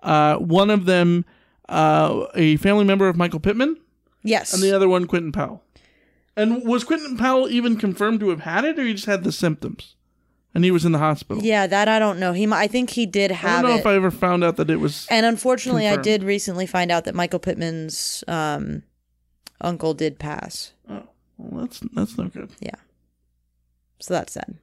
[0.06, 1.24] Uh, one of them,
[1.68, 3.76] uh, a family member of Michael Pittman,
[4.22, 4.54] Yes.
[4.54, 5.62] and the other one, Quentin Powell.
[6.36, 9.32] And was Quentin Powell even confirmed to have had it, or he just had the
[9.32, 9.96] symptoms,
[10.54, 11.42] and he was in the hospital?
[11.42, 12.32] yeah, that I don't know.
[12.34, 13.80] He, mi- I think he did have I have don't know it.
[13.80, 15.06] if I ever found out that it was.
[15.10, 16.04] and unfortunately, I confirmed.
[16.04, 18.82] did recently find out that Michael Pittman's um,
[19.60, 20.72] uncle did pass.
[20.88, 21.02] Oh,
[21.38, 22.50] well, that's that's no good.
[22.60, 22.70] Yeah.
[23.98, 24.56] So that's sad.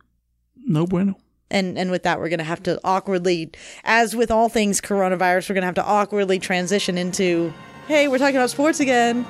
[0.65, 1.17] No bueno.
[1.53, 3.51] And and with that, we're gonna have to awkwardly,
[3.85, 7.53] as with all things coronavirus, we're gonna have to awkwardly transition into,
[7.87, 9.25] hey, we're talking about sports again.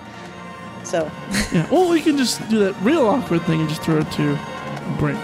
[0.83, 1.12] So
[1.51, 1.67] Yeah.
[1.69, 4.95] Well, we can just do that real awkward thing and just throw it to a
[4.97, 5.17] break.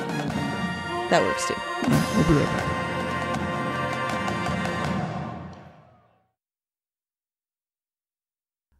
[1.09, 1.55] that works too.
[1.87, 2.75] Right, we'll be right back.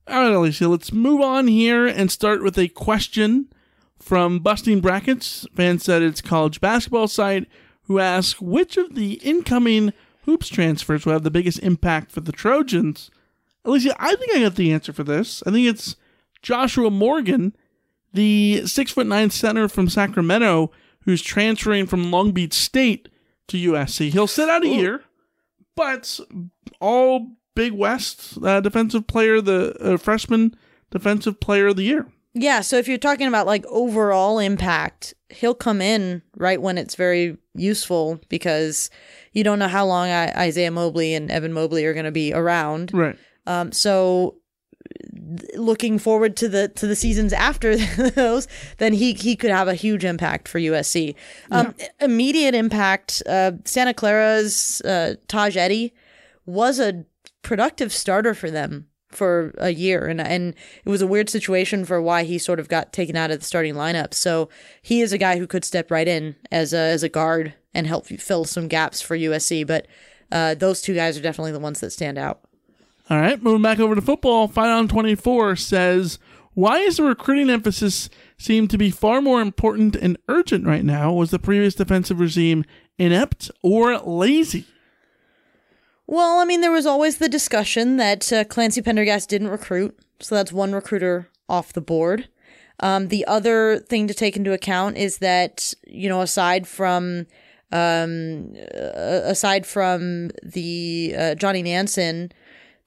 [0.07, 3.47] All right, Alicia, let's move on here and start with a question
[3.99, 5.45] from Busting Brackets.
[5.55, 7.47] FanSided's college basketball site
[7.89, 9.91] who asks which of the incoming
[10.25, 13.09] hoops transfers will have the biggest impact for the Trojans.
[13.65, 15.43] Alicia, I think I got the answer for this.
[15.45, 15.95] I think it's
[16.43, 17.55] Joshua Morgan,
[18.13, 20.71] the six foot nine center from Sacramento,
[21.05, 23.09] who's transferring from Long Beach State
[23.47, 24.11] to USC.
[24.11, 25.03] He'll sit out a year,
[25.75, 26.19] but
[26.79, 30.55] all Big West uh, defensive player, the uh, freshman
[30.91, 32.05] defensive player of the year.
[32.33, 36.95] Yeah, so if you're talking about like overall impact, he'll come in right when it's
[36.95, 38.89] very useful because
[39.33, 42.33] you don't know how long I- Isaiah Mobley and Evan Mobley are going to be
[42.33, 42.91] around.
[42.93, 43.17] Right.
[43.47, 44.35] Um, so
[45.55, 47.75] looking forward to the to the seasons after
[48.11, 51.15] those, then he he could have a huge impact for USC.
[51.51, 53.23] Um, Immediate impact.
[53.25, 55.91] Uh, Santa Clara's uh, Tahj Eaddy
[56.45, 57.05] was a
[57.41, 60.53] productive starter for them for a year and and
[60.85, 63.45] it was a weird situation for why he sort of got taken out of the
[63.45, 64.13] starting lineup.
[64.13, 64.49] So
[64.81, 67.87] he is a guy who could step right in as a as a guard and
[67.87, 69.87] help fill some gaps for USC, but
[70.31, 72.41] uh, those two guys are definitely the ones that stand out.
[73.09, 74.47] All right, moving back over to football.
[74.47, 76.19] Fight on 24 says,
[76.53, 81.11] Why is the recruiting emphasis seem to be far more important and urgent right now?
[81.11, 82.65] Was the previous defensive regime
[82.99, 84.65] inept or lazy?
[86.11, 90.33] Well, I mean, there was always the discussion that uh, Clancy Pendergast didn't recruit So
[90.33, 92.27] that's one recruiter off the board.
[92.79, 97.27] Um, the other thing to take into account is that, you know, aside from
[97.71, 102.31] um, uh, aside from the uh, Johnny Nansen,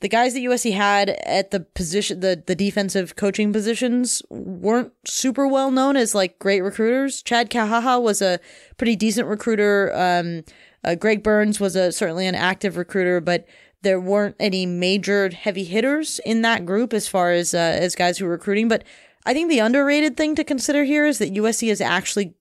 [0.01, 5.47] the guys that USC had at the position, the the defensive coaching positions, weren't super
[5.47, 7.23] well known as like great recruiters.
[7.23, 8.41] Chad Kauha'aha'a was a
[8.79, 9.93] pretty decent recruiter.
[9.95, 10.43] Um,
[10.85, 13.47] uh, Greg Burns was a certainly an active recruiter, but
[13.83, 18.19] there weren't any major heavy hitters in that group as far as uh, as guys
[18.19, 18.69] who were recruiting.
[18.69, 18.85] But
[19.25, 22.35] I think the underrated thing to consider here is that USC is actually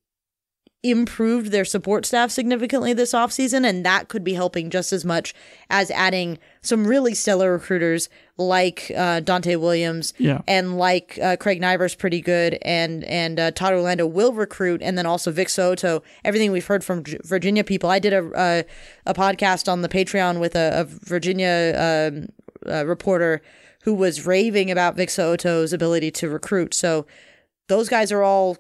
[0.84, 5.34] improved their support staff significantly this offseason, and that could be helping just as much
[5.70, 10.42] as adding some really stellar recruiters like uh, Donte Williams Yeah.
[10.48, 14.98] and like uh, Craig Naivar pretty good, and and uh, Todd Orlando will recruit, and
[14.98, 16.02] then also Vic So'oto.
[16.26, 17.90] Everything we've heard from Virginia people.
[17.92, 18.64] I did a uh,
[19.06, 22.30] a podcast on the Patreon with a, a Virginia um,
[22.72, 23.42] uh, reporter
[23.84, 26.74] who was raving about Vic So'oto's ability to recruit.
[26.74, 27.06] So
[27.68, 28.58] those guys are all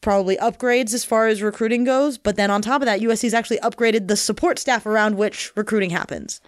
[0.00, 2.18] probably upgrades as far as recruiting goes.
[2.18, 5.90] But then on top of that, USC's actually upgraded the support staff around which recruiting
[5.90, 6.40] happens.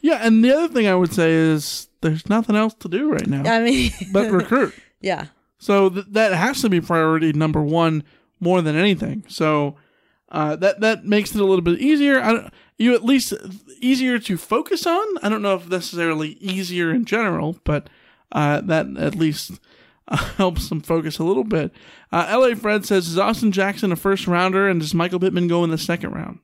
[0.00, 3.26] Yeah, and the other thing I would say is there's nothing else to do right
[3.26, 4.74] now I mean, but recruit.
[5.00, 5.26] yeah.
[5.58, 8.04] So th- that has to be priority number one
[8.38, 9.24] more than anything.
[9.28, 9.76] So
[10.28, 12.20] uh, that that makes it a little bit easier.
[12.20, 13.32] I don't, you at least
[13.80, 15.06] easier to focus on.
[15.22, 17.88] I don't know if necessarily easier in general, but
[18.32, 19.52] uh, that at least
[20.08, 21.72] uh, helps them focus a little bit.
[22.12, 22.54] Uh, L.A.
[22.54, 25.78] Fred says, "Is Austin Jackson a first rounder, and does Michael Pittman go in the
[25.78, 26.40] second round?"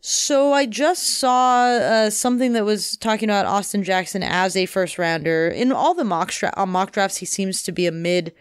[0.00, 4.98] So I just saw uh, something that was talking about Austin Jackson as a first
[4.98, 5.48] rounder.
[5.48, 8.32] In all the mock, uh, mock drafts, he seems to be a mid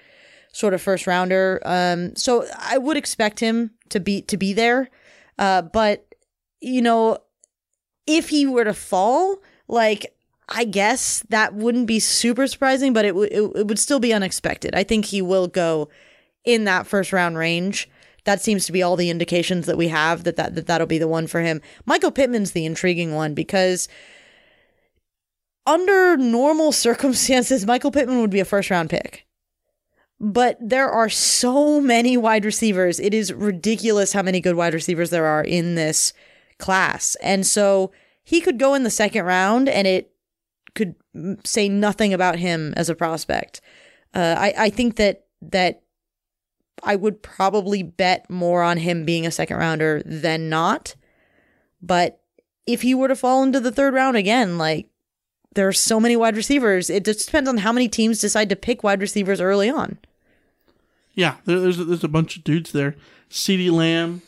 [0.51, 1.61] sort of first rounder.
[1.65, 4.89] Um, so I would expect him to be to be there.
[5.37, 6.13] Uh, but
[6.61, 7.17] you know,
[8.07, 9.37] if he were to fall,
[9.67, 10.14] like
[10.47, 14.13] I guess that wouldn't be super surprising, but it would it, it would still be
[14.13, 14.75] unexpected.
[14.75, 15.89] I think he will go
[16.43, 17.89] in that first round range.
[18.25, 20.97] That seems to be all the indications that we have that, that, that that'll be
[20.97, 21.61] the one for him.
[21.85, 23.87] Michael Pittman's the intriguing one because
[25.65, 29.25] under normal circumstances, Michael Pittman would be a first round pick.
[30.19, 32.99] But there are so many wide receivers.
[32.99, 36.13] It is ridiculous how many good wide receivers there are in this
[36.57, 37.15] class.
[37.21, 37.91] And so
[38.23, 40.14] he could go in the second round and it
[40.75, 40.95] could
[41.43, 43.61] say nothing about him as a prospect.
[44.13, 45.81] Uh, I, I think that that
[46.83, 50.95] I would probably bet more on him being a second rounder than not.
[51.81, 52.19] But
[52.67, 54.89] if he were to fall into the third round again, like
[55.53, 58.55] there are so many wide receivers, it just depends on how many teams decide to
[58.55, 59.97] pick wide receivers early on.
[61.13, 62.95] Yeah, there, there's there's a bunch of dudes there.
[63.29, 64.21] CeeDee Lamb,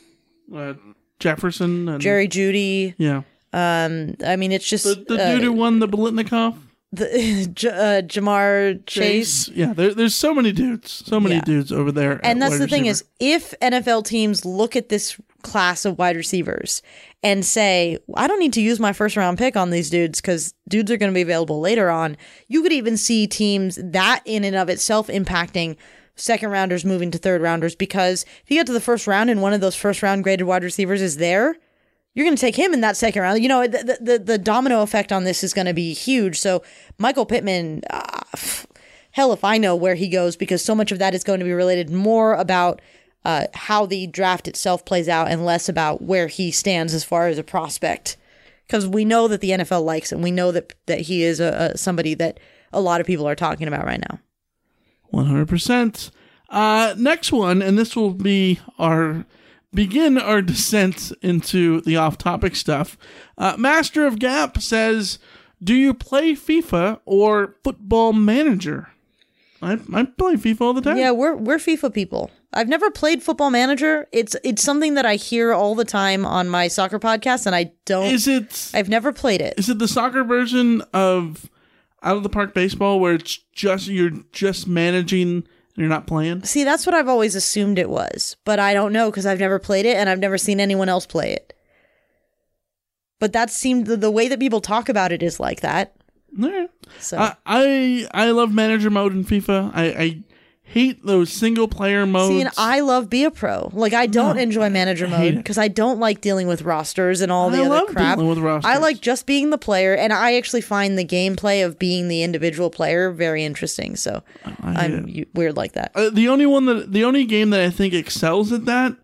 [0.54, 0.74] uh,
[1.18, 3.22] Jefferson, and, Jerry Jeudy, Yeah,
[3.52, 6.56] um, I mean, it's just the, the uh, dude who won the Biletnikoff.
[6.92, 9.48] the J- uh, Ja'Marr Chase.
[9.48, 11.42] Yeah, there, there's so many dudes, so many Yeah.
[11.44, 12.20] dudes over there.
[12.22, 12.90] And that's the thing receiver.
[12.90, 13.04] is,
[13.52, 16.82] if NFL teams look at this class of wide receivers
[17.22, 20.52] and say, I don't need to use my first round pick on these dudes because
[20.68, 22.16] dudes are going to be available later on,
[22.48, 25.76] you could even see teams that in and of itself impacting
[26.16, 29.40] second rounders moving to third rounders because if you get to the first round and
[29.40, 31.54] one of those first round graded wide receivers is there,
[32.18, 33.40] you're going to take him in that second round.
[33.40, 36.36] You know, the, the, the domino effect on this is going to be huge.
[36.40, 36.64] So,
[36.98, 38.22] Michael Pittman, uh,
[39.12, 41.44] hell if I know where he goes because so much of that is going to
[41.44, 42.82] be related more about
[43.24, 47.28] uh, how the draft itself plays out and less about where he stands as far
[47.28, 48.16] as a prospect.
[48.66, 50.20] Because we know that the NFL likes him.
[50.20, 52.40] We know that that he is a, a somebody that
[52.72, 54.18] a lot of people are talking about right now.
[55.04, 56.10] One hundred percent.
[56.48, 59.24] Uh, next one, and this will be our
[59.72, 62.96] begin our descent into the off-topic stuff.
[63.36, 65.18] Uh, Master of Gap says,
[65.62, 68.88] "Do you play FIFA or Football Manager?"
[69.60, 70.98] I I play FIFA all the time.
[70.98, 72.30] Yeah, we're we're FIFA people.
[72.52, 74.06] I've never played Football Manager.
[74.12, 77.72] It's it's something that I hear all the time on my soccer podcast, and I
[77.84, 78.06] don't.
[78.06, 79.54] Is it I've never played it.
[79.58, 81.50] is it the soccer version of
[82.02, 85.46] Out of the Park Baseball where it's just you're just managing
[85.78, 86.44] you're not playing?
[86.44, 89.58] See, that's what I've always assumed it was, but I don't know because I've never
[89.58, 91.54] played it and I've never seen anyone else play it.
[93.20, 95.96] But that seemed the, the way that people talk about it is like that.
[96.36, 96.70] Right.
[96.98, 99.72] So I, I I love manager mode in FIFA.
[99.74, 100.22] I, I
[100.70, 102.28] hate those single player modes.
[102.34, 103.70] See, and I love Be a Pro.
[103.72, 107.32] Like, I don't No, enjoy manager mode because I don't like dealing with rosters and
[107.32, 108.16] all the I other love crap.
[108.16, 108.70] dealing with rosters.
[108.70, 112.22] I like just being the player, and I actually find the gameplay of being the
[112.22, 113.96] individual player very interesting.
[113.96, 114.22] So
[114.62, 115.28] I I'm it.
[115.34, 115.92] weird like that.
[115.94, 118.94] Uh, the only one that the only game that I think excels at that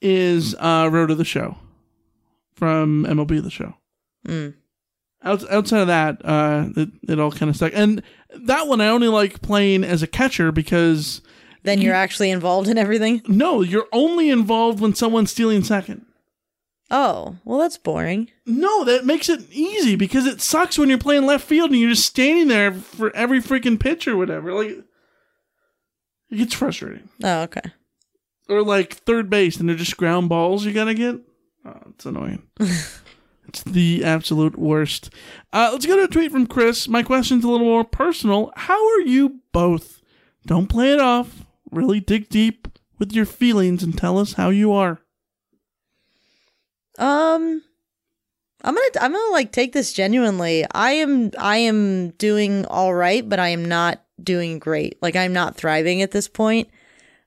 [0.00, 1.56] is uh, Road to the Show
[2.54, 3.74] from MLB The Show.
[4.26, 4.54] Mm.
[5.24, 7.72] Out, outside of that, uh, it, it all kind of stuck.
[7.74, 8.02] And
[8.34, 11.20] that one I only like playing as a catcher because
[11.62, 13.22] Then you're actually involved in everything.
[13.28, 16.06] no, you're only involved when someone's stealing second.
[16.90, 18.28] Oh, well, that's boring.
[18.44, 21.90] No, that makes it easy because it sucks when you're playing left field and you're
[21.90, 24.52] just standing there for every freaking pitch or whatever.
[24.52, 24.76] Like,
[26.30, 27.08] it gets frustrating.
[27.24, 27.62] Oh, okay.
[28.48, 31.16] Or like third base and they're just ground balls you gotta get.
[31.64, 32.42] Oh, it's annoying.
[33.60, 35.10] the absolute worst.
[35.52, 36.88] Uh, let's go to a tweet from Chris.
[36.88, 38.52] My question's a little more personal.
[38.56, 40.00] How are you both?
[40.46, 41.44] Don't play it off.
[41.70, 45.00] Really dig deep with your feelings and tell us how you are.
[46.98, 47.62] Um,
[48.64, 50.64] I'm gonna I'm gonna like take this genuinely.
[50.72, 55.00] I am I am doing all right, but I am not doing great.
[55.02, 56.68] Like I'm not thriving at this point.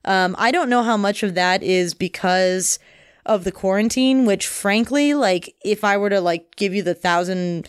[0.04, 2.78] Um, I don't know how much of that is because
[3.26, 7.68] of the quarantine, which frankly, like if I were to like give you the thousand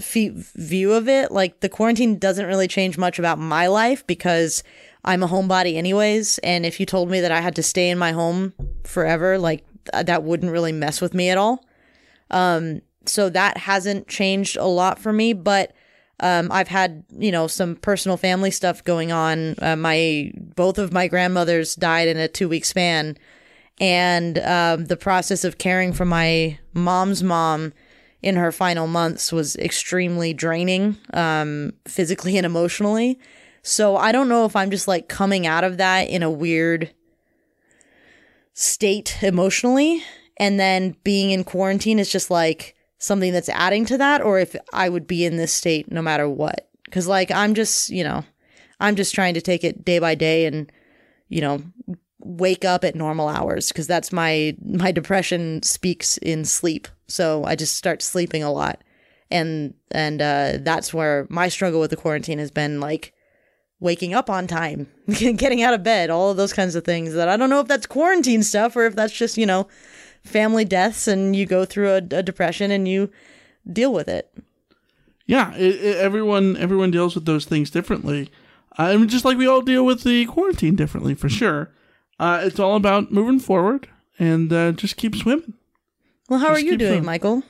[0.00, 4.62] feet view of it, like the quarantine doesn't really change much about my life because
[5.04, 6.38] I'm a homebody anyways.
[6.38, 9.64] And if you told me that I had to stay in my home forever, like
[9.92, 11.64] th- that wouldn't really mess with me at all.
[12.30, 15.72] Um, so that hasn't changed a lot for me, but
[16.20, 19.56] um, I've had you know some personal family stuff going on.
[19.60, 23.18] Uh, my both of my grandmothers died in a two week span,
[23.80, 27.72] and um, the process of caring for my mom's mom
[28.22, 33.18] in her final months was extremely draining, um, physically and emotionally.
[33.62, 36.90] So I don't know if I'm just like coming out of that in a weird
[38.54, 40.02] state emotionally,
[40.38, 44.56] and then being in quarantine is just like something that's adding to that, or if
[44.72, 46.68] I would be in this state no matter what.
[46.84, 48.24] Because like I'm just you know,
[48.80, 50.70] I'm just trying to take it day by day and
[51.28, 51.62] you know
[52.24, 57.54] wake up at normal hours because that's my my depression speaks in sleep so i
[57.54, 58.82] just start sleeping a lot
[59.30, 63.12] and and uh that's where my struggle with the quarantine has been like
[63.78, 67.28] waking up on time getting out of bed all of those kinds of things that
[67.28, 69.68] i don't know if that's quarantine stuff or if that's just you know
[70.22, 73.10] family deaths and you go through a, a depression and you
[73.70, 74.32] deal with it
[75.26, 78.30] yeah, it, it, everyone everyone deals with those things differently.
[78.76, 81.70] I mean, just like we all deal with the quarantine differently, for sure.
[82.18, 83.88] Uh, it's all about moving forward
[84.18, 85.54] and uh, just keep swimming.
[86.28, 87.04] well how Just are you doing swimming.
[87.06, 87.42] michael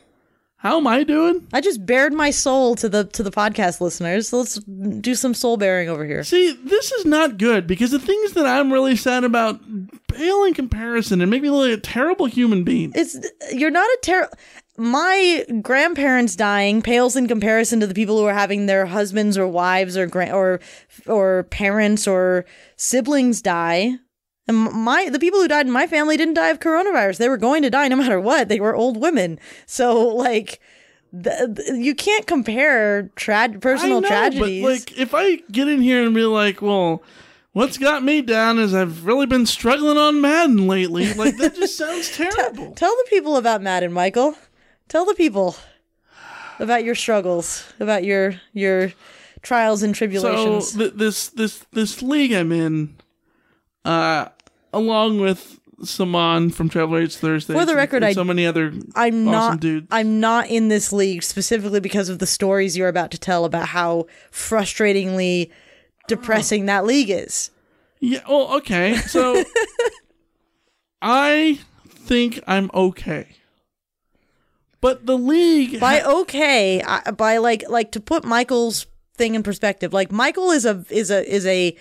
[0.56, 1.46] How am I doing?
[1.52, 4.54] i just bared my soul to the to the podcast listeners let's
[5.00, 8.46] do some soul bearing over here See, this is not good because the things that
[8.46, 9.60] I'm really sad about
[10.08, 12.92] pale in comparison and make me look like a terrible human being.
[12.94, 13.18] it's
[13.52, 14.28] you're not a ter
[14.76, 19.46] my grandparents dying pales in comparison to the people who are having their husbands or
[19.46, 20.58] wives or grand or
[21.06, 22.44] or parents or
[22.76, 23.92] siblings die
[24.46, 27.18] and my the people who died in my family didn't die of coronavirus.
[27.18, 28.48] They were going to die no matter what.
[28.48, 29.38] They were old women.
[29.66, 30.60] So like
[31.12, 34.62] th- th- you can't compare tra- personal know, tragedies.
[34.62, 37.02] But like, if I get in here and be like, well,
[37.52, 41.14] what's got me down is I've really been struggling on Madden lately.
[41.14, 42.72] Like that just sounds terrible.
[42.74, 44.34] tell the people about madden michael.
[44.88, 45.56] Tell the people
[46.58, 48.92] about your struggles about your your
[49.42, 50.72] trials and So tribulations.
[50.76, 52.96] th- this this this league I'm in,
[53.84, 54.28] uh,
[54.74, 57.52] along with Saman from Travel Rates Thursday.
[57.54, 59.86] For the record, and I- so many other I'm awesome not dudes.
[59.90, 63.68] I'm not in this league specifically because of the stories you're about to tell about
[63.68, 65.50] how frustratingly
[66.08, 67.50] depressing that league is.
[68.00, 68.20] Yeah.
[68.26, 68.96] Oh, okay.
[68.96, 69.42] So
[71.02, 71.58] I
[71.88, 73.28] think I'm okay.
[74.80, 79.92] But the league By okay, I, by like like to put Michael's thing in perspective,
[79.94, 81.74] like Michael is a is a is a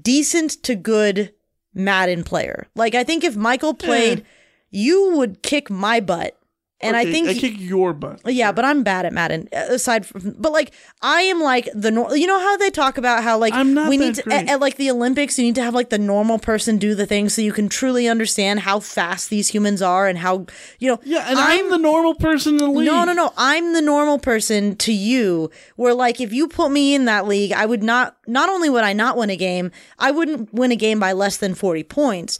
[0.00, 1.32] decent to good
[1.74, 2.66] Madden player.
[2.74, 4.24] Like I think if Michael played,
[4.70, 6.36] you would kick my butt.
[6.82, 8.20] And I think I kick your butt.
[8.26, 9.48] Yeah, but I'm bad at Madden.
[9.52, 12.98] uh, Aside from, but like I am like the nor- you know how they talk
[12.98, 15.54] about how like I'm not we need to at, at, like the Olympics you need
[15.54, 18.80] to have like the normal person do the thing so you can truly understand how
[18.80, 20.46] fast these humans are and how
[20.78, 22.86] you know Yeah, and I'm, the normal person in the league.
[22.86, 23.32] no, no, no.
[23.36, 25.50] I'm the normal person to you.
[25.76, 28.16] Where like if you put me in that league, I would not.
[28.26, 31.36] Not only would I not win a game, I wouldn't win a game by less
[31.36, 32.38] than forty points.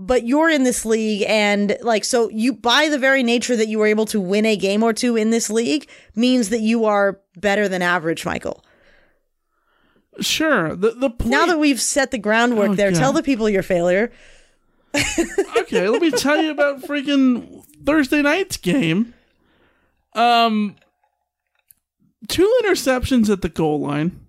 [0.00, 3.80] But you're in this league, and like so, you by the very nature that you
[3.80, 7.20] were able to win a game or two in this league means that you are
[7.36, 8.64] better than average, Michael.
[10.20, 10.76] Sure.
[10.76, 11.30] The the point.
[11.30, 14.12] Now that we've set the groundwork Oh, there, tell the people your failure.
[15.56, 19.14] okay, let me tell you about freaking Thursday night's game.
[20.14, 20.76] Um,
[22.28, 24.26] two interceptions at the goal line,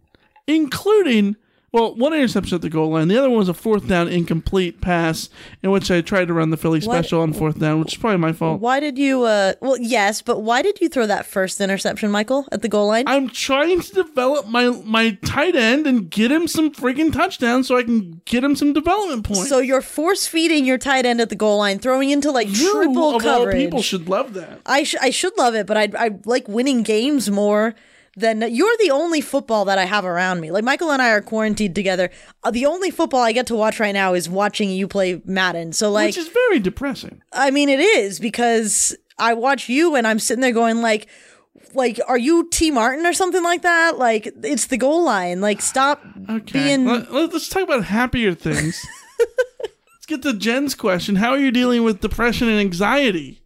[0.48, 1.38] including
[1.72, 3.08] Well, one interception at the goal line.
[3.10, 5.30] The other one was a fourth down incomplete pass
[5.62, 8.00] in which I tried to run the Philly What- special on fourth down, which is
[8.00, 8.60] probably my fault.
[8.60, 9.24] Why did you?
[9.24, 12.88] uh Well, yes, but why did you throw that first interception, Michael, at the goal
[12.88, 13.04] line?
[13.08, 17.78] I'm trying to develop my my tight end and get him some freaking touchdowns so
[17.78, 19.48] I can get him some development points.
[19.50, 22.72] so you're force feeding your tight end at the goal line, throwing into like you
[22.72, 23.56] triple of coverage.
[23.56, 24.60] all people should love that.
[24.66, 27.76] I sh- I should love it, but I I like winning games more
[28.20, 30.52] than you're the only football that I have around me.
[30.52, 32.10] Like Michael and I are quarantined together.
[32.44, 35.74] Uh, the only football I get to watch right now is watching you play Madden.
[35.74, 37.22] So like, which is very depressing.
[37.34, 41.08] I mean, it is because I watch you and I'm sitting there going like.
[41.76, 44.00] Like, are you Tee Martin or something like that?
[44.00, 45.40] Like, it's the goal line.
[45.40, 46.64] Like, stop Okay.
[46.64, 46.86] being.
[46.86, 48.84] Let, us talk about happier things.
[49.94, 51.18] let's get to Jen's question.
[51.18, 53.44] How are you dealing with depression and anxiety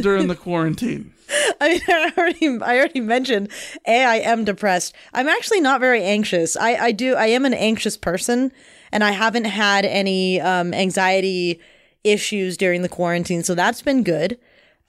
[0.00, 1.11] during the quarantine?
[1.60, 3.48] I mean, I already, I already mentioned.
[3.86, 4.94] A, I am depressed.
[5.12, 6.56] I'm actually not very anxious.
[6.56, 8.52] I, I do, I am an anxious person,
[8.90, 11.60] and I haven't had any um, anxiety
[12.04, 14.38] issues during the quarantine, so that's been good.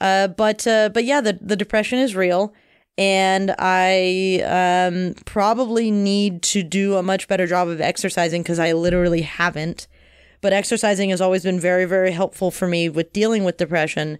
[0.02, 2.54] Uh, but, uh, but yeah, the the depression is real,
[2.98, 8.74] and I um, probably need to do a much better job of exercising because I
[8.74, 9.88] literally haven't.
[10.42, 14.20] But exercising has always been very, very helpful for me with dealing with depression,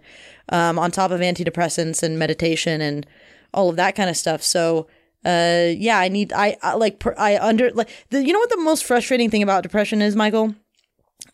[0.50, 3.06] um, on top of antidepressants and meditation and
[3.52, 4.42] all of that kind of stuff.
[4.42, 4.86] So,
[5.24, 8.50] uh, yeah, I need, I, I like, per, I under, like, the, you know what
[8.50, 10.54] the most frustrating thing about depression is, Michael?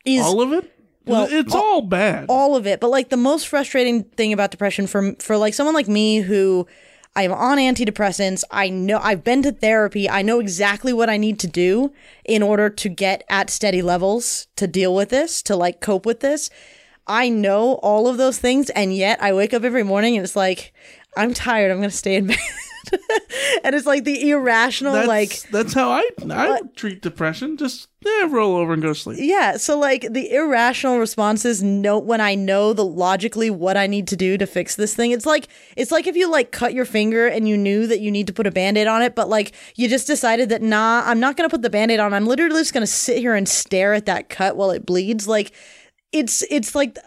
[0.04, 0.72] Is all of it?
[1.06, 2.26] well, it's all, bad.
[2.28, 2.80] all of it.
[2.80, 6.66] But like the most frustrating thing about depression for for like someone like me who
[7.16, 11.38] I'm on antidepressants, I know I've been to therapy, I know exactly what I need
[11.40, 11.92] to do
[12.24, 16.20] in order to get at steady levels to deal with this, to like cope with
[16.20, 16.50] this.
[17.10, 20.36] I know all of those things and yet I wake up every morning and it's
[20.36, 20.72] like
[21.16, 22.38] I'm tired, I'm going to stay in bed.
[23.64, 27.56] and it's like the irrational that's, like that's how I I treat depression.
[27.56, 29.18] Just yeah, roll over and go to sleep.
[29.20, 34.06] Yeah, so like the irrational responses know when I know the logically what I need
[34.08, 35.10] to do to fix this thing.
[35.10, 38.10] It's like it's like if you like cut your finger and you knew that you
[38.10, 41.20] need to put a band-aid on it, but like you just decided that nah, I'm
[41.20, 42.14] not gonna put the band-aid on.
[42.14, 45.26] I'm literally just gonna sit here and stare at that cut while it bleeds.
[45.28, 45.52] Like
[46.12, 46.98] it's it's like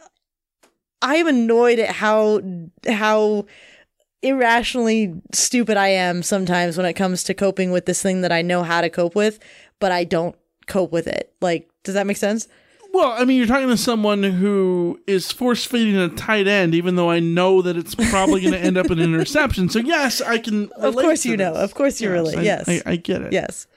[1.02, 2.42] I am annoyed at how
[2.88, 3.46] how
[4.22, 8.42] irrationally stupid I am sometimes when it comes to coping with this thing that I
[8.42, 9.40] know how to cope with,
[9.80, 10.36] but I don't
[10.68, 11.34] cope with it.
[11.42, 12.48] Like, does that make sense?
[12.94, 16.96] Well, I mean, you're talking to someone who is force feeding a tight end, even
[16.96, 19.68] though I know that it's probably going to end up in an interception.
[19.68, 20.70] So yes, I can.
[20.78, 21.54] Of course you know.
[21.54, 22.38] Of course you relate.
[22.38, 22.70] I- Yes.
[22.70, 23.34] I, I get it.
[23.34, 23.68] Yes.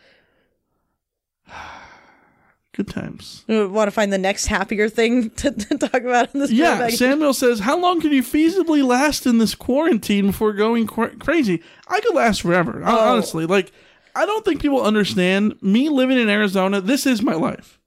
[2.76, 3.42] Good times.
[3.48, 6.88] Want to find the next happier thing to, to talk about in this Yeah?
[6.90, 11.62] Samuel says, "How long can you feasibly last in this quarantine before going cra- crazy?"
[11.88, 13.12] I could last forever, Oh.
[13.12, 13.46] honestly.
[13.46, 13.72] Like,
[14.14, 16.82] I don't think people understand me living in Arizona.
[16.82, 17.78] This is my life.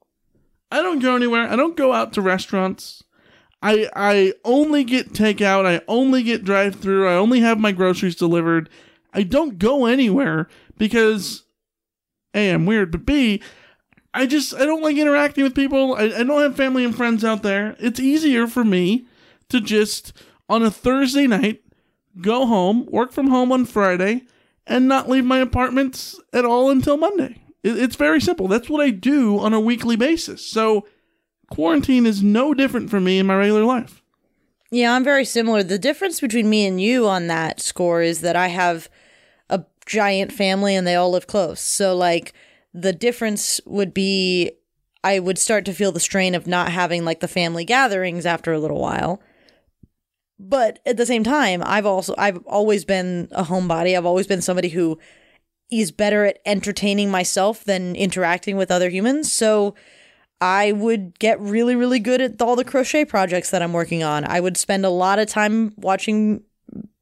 [0.72, 1.48] I don't go anywhere.
[1.48, 3.04] I don't go out to restaurants.
[3.62, 5.68] I I only get takeout.
[5.68, 7.08] I only get drive through.
[7.08, 8.70] I only have my groceries delivered.
[9.14, 10.48] I don't go anywhere
[10.80, 11.44] because
[12.34, 13.42] a I'm weird, but b
[14.20, 15.95] I just I don't like interacting with people.
[15.95, 17.78] I, I don't have family and friends out there.
[17.80, 19.05] It's easier for me
[19.47, 20.11] to just
[20.49, 21.61] on a Thursday night
[22.20, 24.24] go home, work from home on Friday,
[24.67, 27.41] and not leave my apartments at all until Monday.
[27.63, 28.49] It, it's very simple.
[28.49, 30.45] That's what I do on a weekly basis.
[30.45, 30.86] So
[31.49, 34.03] quarantine is no different for me in my regular life.
[34.70, 35.63] Yeah, I'm very similar.
[35.63, 38.89] The difference between me and you on that score is that I have
[39.49, 41.61] a giant family and they all live close.
[41.61, 42.34] So, like,
[42.74, 44.51] the difference would be
[45.03, 48.51] I would start to feel the strain of not having like the family gatherings after
[48.51, 49.22] a little while.
[50.38, 53.97] But at the same time, I've also I've always been a homebody.
[53.97, 54.97] I've always been somebody who
[55.72, 59.32] is better at entertaining myself than interacting with other humans.
[59.32, 59.76] So
[60.41, 64.26] I would get really, really good at all the crochet projects that I'm working on.
[64.26, 66.43] I would spend a lot of time watching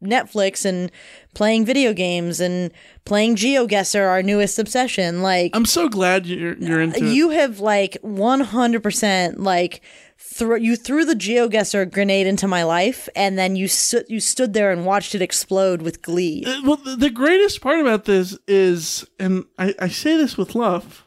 [0.03, 0.91] Netflix and
[1.33, 2.71] playing video games and
[3.05, 5.21] playing GeoGuessr, our newest obsession.
[5.21, 7.13] Like I'm so glad you're you're into it.
[7.13, 9.81] you have like 100% like
[10.19, 14.53] throw you threw the GeoGuessr grenade into my life and then you stood you stood
[14.53, 16.43] there and watched it explode with glee.
[16.45, 21.05] Uh, Well, the, greatest part about this is, and I, I say this with love,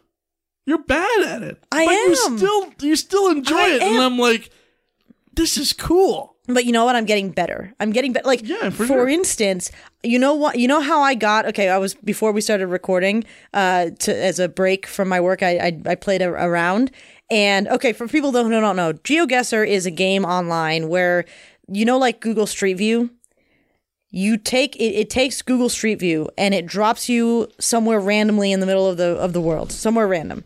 [0.67, 1.63] you're bad at it.
[1.73, 2.39] I but You am.
[2.39, 4.03] still, you still enjoy I it, and.
[4.03, 4.51] I'm like,
[5.33, 6.30] this is cool.
[6.55, 6.97] But you know what?
[6.97, 7.73] I'm getting better.
[7.81, 8.27] I'm getting better.
[8.27, 9.09] Like, Yeah, for for, sure.
[9.09, 9.71] instance,
[10.03, 10.59] you know what?
[10.59, 11.47] You know how I got?
[11.47, 13.25] Okay, I was before we started recording.
[13.55, 16.91] Uh, to as a break from my work, I I, I played a, a round.
[17.31, 21.25] And okay, for people who don't know, GeoGuessr is a game online where
[21.73, 23.11] you know, like Google Street View.
[24.11, 28.59] you take it, it takes Google Street View and it drops you somewhere randomly in
[28.59, 30.43] the middle of the of the world, somewhere random.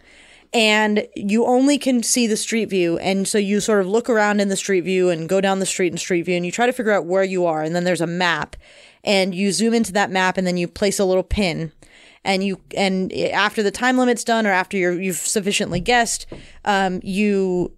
[0.55, 2.96] And you only can see the street view.
[2.98, 5.66] And so you sort of look around in the street view and go down the
[5.66, 7.62] street in street view and you try to figure out where you are.
[7.62, 8.55] And then there's a map
[9.02, 11.72] and you zoom into that map and then you place a little pin
[12.24, 16.26] and you and after the time limit's done or after you're, you've sufficiently guessed
[16.64, 17.76] um, you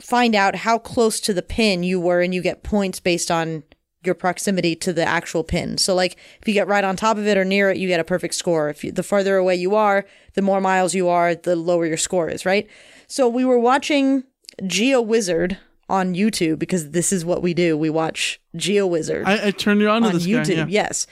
[0.00, 3.62] find out how close to the pin you were and you get points based on
[4.04, 7.26] your proximity to the actual pin so like if you get right on top of
[7.26, 9.74] it or near it you get a perfect score if you, the farther away you
[9.74, 12.68] are the more miles you are the lower your score is right
[13.06, 14.22] so we were watching
[14.62, 15.56] GeoWizard
[15.88, 19.88] on youtube because this is what we do we watch GeoWizard I, I turned you
[19.88, 20.46] on to on this YouTube.
[20.46, 20.52] guy.
[20.54, 20.66] Yeah.
[20.68, 21.06] Yes.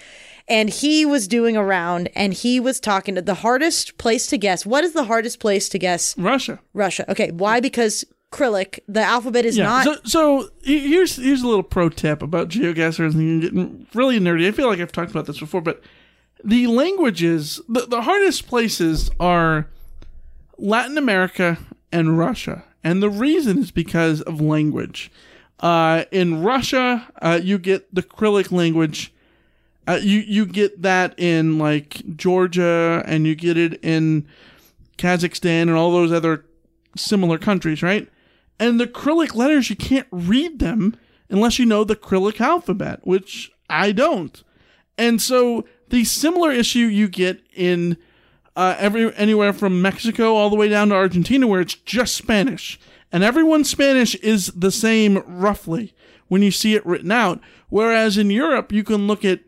[0.48, 4.38] And he was doing a round and he was talking to the hardest place to
[4.38, 4.64] guess.
[4.64, 6.60] What is the hardest place to guess Russia.
[6.72, 7.10] Russia?
[7.10, 7.32] Okay.
[7.32, 7.58] Why?
[7.58, 9.84] Because Cyrillic, the alphabet is not.
[9.84, 14.46] So, so here's here's a little pro tip about geoguessers and getting really nerdy.
[14.48, 15.82] I feel like I've talked about this before, but
[16.44, 19.68] the languages, the, the hardest places are
[20.58, 21.58] Latin America
[21.92, 25.10] and Russia, and the reason is because of language.
[25.60, 29.12] Uh, in Russia, uh, you get the Cyrillic language.
[29.88, 34.26] Uh, you you get that in like Georgia, and you get it in
[34.98, 36.44] Kazakhstan and all those other
[36.96, 38.08] similar countries, right?
[38.58, 40.96] And the Cyrillic letters, you can't read them
[41.28, 44.42] unless you know the Cyrillic alphabet, which I don't.
[44.96, 47.96] And so the similar issue you get in
[48.54, 52.80] uh, every anywhere from Mexico all the way down to Argentina, where it's just Spanish,
[53.12, 55.92] and everyone's Spanish is the same roughly
[56.28, 57.40] when you see it written out.
[57.68, 59.40] Whereas in Europe, you can look at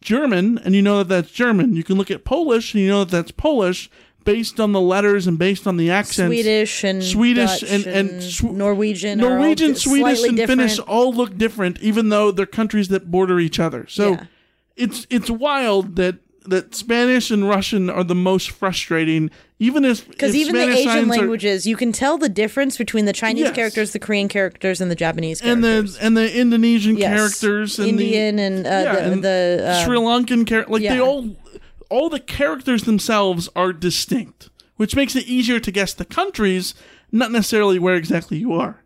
[0.00, 1.74] German and you know that that's German.
[1.74, 3.90] You can look at Polish and you know that that's Polish
[4.28, 6.28] based on the letters and based on the accents.
[6.28, 11.38] Swedish and Swedish Dutch and, and, and Sw- Norwegian Norwegian, Swedish, and Finnish all look
[11.38, 13.86] different, even though they're countries that border each other.
[13.88, 14.24] So Yeah.
[14.76, 20.34] it's it's wild that that Spanish and Russian are the most frustrating, even if Because
[20.34, 23.44] even Spanish the Asian signs are- languages, you can tell the difference between the Chinese
[23.44, 23.54] Yes.
[23.54, 27.16] characters, the Korean characters, and the Japanese and the and the Indonesian Yes.
[27.16, 30.82] characters, and Indian the, and, uh, yeah, the, and the uh, Sri Lankan character, like
[30.82, 31.00] they yeah.
[31.00, 31.34] all
[31.88, 36.74] all the characters themselves are distinct, which makes it easier to guess the countries,
[37.10, 38.82] not necessarily where exactly you are.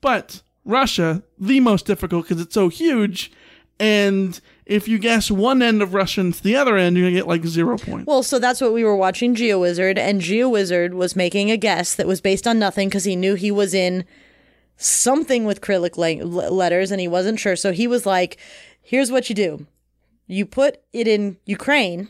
[0.00, 3.30] But Russia, the most difficult because it's so huge,
[3.78, 7.26] and if you guess one end of Russian to the other end, you're gonna get
[7.26, 8.06] like zero points.
[8.06, 12.06] Well, so that's what we were watching GeoWizard, and GeoWizard was making a guess that
[12.06, 14.04] was based on nothing because he knew he was in
[14.76, 17.56] something with Cyrillic letters and he wasn't sure.
[17.56, 18.38] So he was like,
[18.82, 19.66] here's what you do
[20.26, 22.08] you put it in Ukraine,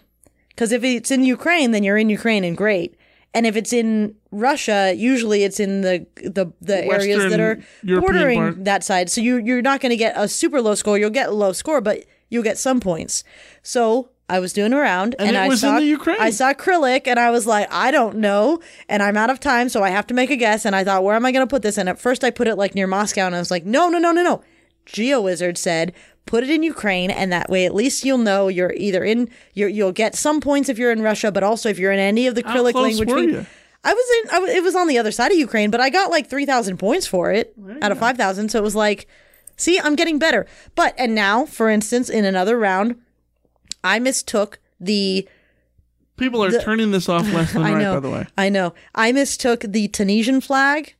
[0.60, 2.94] because if it's in Ukraine, then you're in Ukraine and great.
[3.32, 8.00] And if it's in Russia, usually it's in the the, the areas that are European
[8.00, 8.64] bordering part.
[8.66, 9.08] that side.
[9.08, 10.98] So you you're not going to get a super low score.
[10.98, 13.24] You'll get a low score, but you'll get some points.
[13.62, 16.20] So I was doing around And and, I was in saw the Ukraine.
[16.20, 19.70] I saw Cyrillic and I was like, I don't know, and I'm out of time,
[19.70, 20.66] so I have to make a guess.
[20.66, 21.78] And I thought, where am I going to put this?
[21.78, 23.98] And at first, I put it like near Moscow, and I was like, no, no,
[23.98, 24.42] no, no, no.
[24.86, 25.94] GeoWizard said,
[26.30, 29.28] put it in Ukraine, and that way at least you'll know you're either in.
[29.52, 32.28] You're, you'll get some points if you're in Russia, but also if you're in any
[32.28, 33.08] of the How close language.
[33.08, 33.46] were you?
[33.82, 34.30] I was in.
[34.30, 36.46] I was, it was on the other side of Ukraine, but I got like three
[36.46, 37.52] thousand points for it
[37.82, 38.50] out of five thousand.
[38.50, 39.08] So it was like,
[39.56, 40.46] see, I'm getting better.
[40.76, 42.94] But and now, for instance, in another round,
[43.82, 45.28] I mistook the.
[46.16, 47.94] People are the- turning this off left and I right, know.
[47.94, 48.26] by the way.
[48.38, 48.74] I know.
[48.94, 50.94] I mistook the Tunisian flag.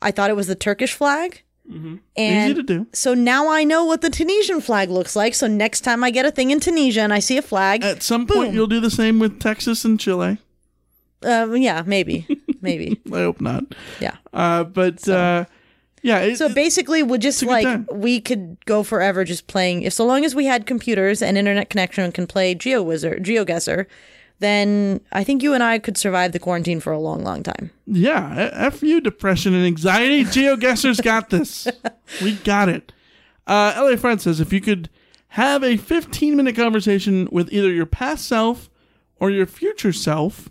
[0.00, 1.42] I thought it was the Turkish flag.
[1.70, 2.86] And Easy to do.
[2.92, 5.34] So now I know what the Tunisian flag looks like.
[5.34, 8.02] So next time I get a thing in Tunisia and I see a flag, At
[8.02, 8.54] some point, Boom.
[8.54, 10.38] you'll do the same with Texas and Chile.
[11.24, 12.26] um, yeah, maybe,
[12.62, 13.64] maybe, I hope not.
[14.00, 14.16] yeah.
[14.32, 15.44] Uh, but uh,
[16.02, 17.86] yeah, it, So basically, we just like time.
[17.92, 19.82] we could go forever just playing.
[19.82, 23.86] If so long as we had computers and internet connection and can play GeoWizard, GeoGuessr,
[24.40, 27.70] then I think you and I could survive the quarantine for a long, long time.
[27.86, 30.24] yeah, f you depression and anxiety.
[30.24, 31.66] GeoGuessr's got this.
[32.22, 32.92] We got it.
[33.46, 33.96] Uh, L.A.
[33.96, 34.88] Fred says if you could
[35.32, 38.70] have a 15 minute conversation with either your past self
[39.20, 40.48] or your future self,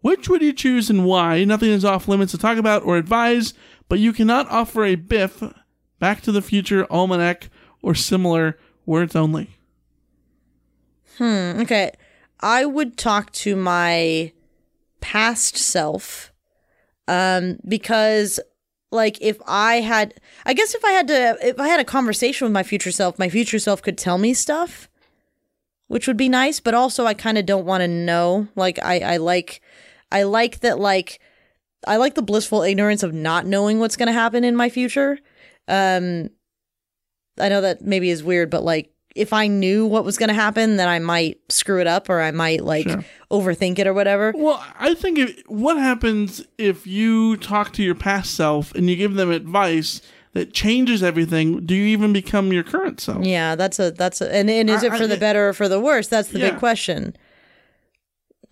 [0.00, 1.44] which would you choose and why?
[1.44, 3.52] Nothing is off limits to talk about or advise,
[3.88, 5.42] but you cannot offer a Biff,
[5.98, 7.48] Back to the Future, Almanac,
[7.82, 9.50] or similar words only.
[11.18, 11.60] Hmm.
[11.60, 11.92] Okay.
[12.44, 14.32] I would talk to my
[15.00, 16.30] past self,
[17.08, 18.38] um, because
[18.92, 20.14] like if I had,
[20.46, 23.18] I guess if I had to, if I had a conversation with my future self,
[23.18, 24.90] my future self could tell me stuff,
[25.88, 26.60] which would be nice.
[26.60, 28.46] But also, I kind of don't want to know.
[28.54, 29.62] Like, I, I like,
[30.12, 30.78] I like that.
[30.78, 31.20] Like,
[31.86, 35.18] I like the blissful ignorance of not knowing what's going to happen in my future.
[35.66, 36.28] Um,
[37.40, 40.34] I know that maybe is weird, but like if I knew what was going to
[40.34, 43.04] happen, then I might screw it up or I might like Sure.
[43.30, 44.32] overthink it or whatever.
[44.36, 48.96] Well, I think if, what happens if you talk to your past self and you
[48.96, 50.00] give them advice
[50.32, 51.64] that changes everything?
[51.64, 53.24] Do you even become your current self?
[53.24, 55.52] Yeah, that's a that's a and, and is I- it for I- the better or
[55.52, 56.08] for the worse?
[56.08, 56.50] That's the Yeah.
[56.50, 57.16] big question.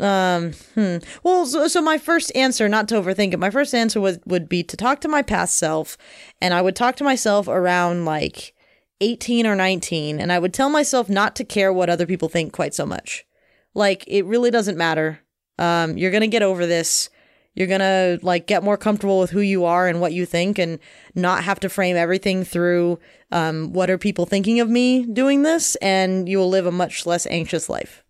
[0.01, 0.97] Um, hmm.
[1.23, 4.49] Well, so, so my first answer, not to overthink it, my first answer would, would
[4.49, 5.97] be to talk to my past self,
[6.41, 8.53] and I would talk to myself around like
[9.03, 12.53] eighteen or nineteen, and I would tell myself not to care what other people think
[12.53, 13.25] quite so much.
[13.75, 15.21] Like it really doesn't matter.
[15.59, 17.11] Um, you're gonna get over this.
[17.55, 20.79] You're gonna like get more comfortable with who you are and what you think, and
[21.15, 22.99] not have to frame everything through
[23.31, 27.05] um, what are people thinking of me doing this, and you will live a much
[27.05, 28.02] less anxious life.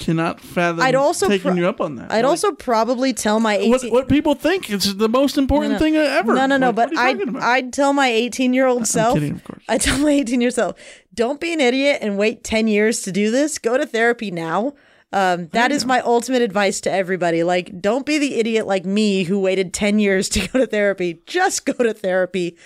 [0.00, 2.10] Cannot fathom I'd also taking pro- you up on that.
[2.10, 5.72] I'd Like, also probably tell my 18- what what people think is the most important
[5.72, 5.78] No, no.
[5.78, 6.34] thing ever.
[6.34, 6.68] No, no, no.
[6.70, 7.36] Like, but I'd.
[7.36, 9.14] I'd tell my 18 year old self.
[9.14, 9.62] kidding, of course.
[9.68, 10.76] I tell my 18 year self,
[11.14, 13.58] don't be an idiot and wait 10 years to do this.
[13.58, 14.72] Go to therapy now.
[15.12, 17.42] Um, that is my ultimate advice to everybody.
[17.42, 21.20] Like, don't be the idiot like me who waited 10 years to go to therapy.
[21.26, 22.56] Just go to therapy.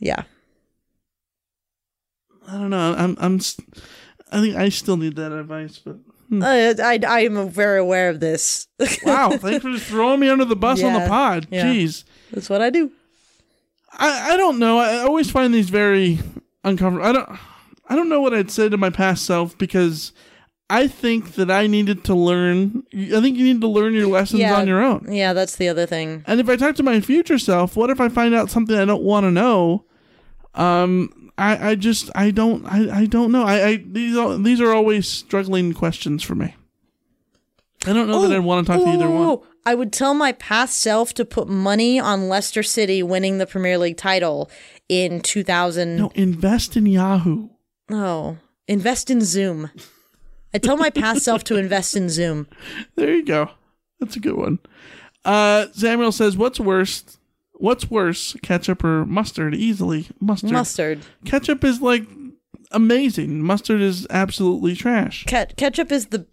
[0.00, 0.22] Yeah.
[2.48, 2.94] I don't know.
[2.96, 3.40] I'm I'm.
[4.32, 5.96] I think I still need that advice, but
[6.32, 8.66] Uh, I, I am very aware of this.
[9.04, 9.30] wow!
[9.30, 11.46] Thanks for just throwing me under the bus on the Yeah, pod.
[11.50, 11.64] yeah.
[11.66, 12.04] Jeez.
[12.32, 12.90] That's what I do.
[13.92, 14.78] I, I don't know.
[14.78, 16.18] I always find these very
[16.64, 17.06] uncomfortable.
[17.08, 17.28] I don't
[17.88, 20.12] I don't know what I'd say to my past self because
[20.68, 22.82] I think that I needed to learn.
[22.92, 24.56] I think you need to learn your lessons Yeah.
[24.56, 25.06] on your own.
[25.08, 26.24] Yeah, that's the other thing.
[26.26, 28.84] And if I talk to my future self, what if I find out something I
[28.84, 29.84] don't want to know?
[30.56, 33.44] Um, I, I just I don't I, I don't know.
[33.44, 36.54] I, I these are these are always struggling questions for me.
[37.86, 39.22] I don't know that I'd want to talk to either one.
[39.22, 43.46] Oh, I would tell my past self to put money on Leicester City winning the
[43.46, 44.50] Premier League title
[44.88, 45.96] in 2000.
[45.96, 47.48] No, invest in Yahoo.
[47.90, 49.70] Oh, invest in Zoom.
[50.54, 52.48] I tell my past self to invest in Zoom.
[52.96, 53.50] There you go.
[54.00, 54.58] That's a good one.
[55.24, 57.18] Uh, Samuel says, "What's worse?
[57.58, 60.52] What's worse, ketchup or mustard?" Easily, mustard.
[60.52, 61.00] Mustard.
[61.24, 62.04] Ketchup is like
[62.70, 63.42] amazing.
[63.42, 65.24] Mustard is absolutely trash.
[65.24, 66.26] Ket- ketchup is the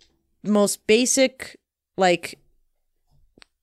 [0.43, 1.57] most basic,
[1.97, 2.39] like,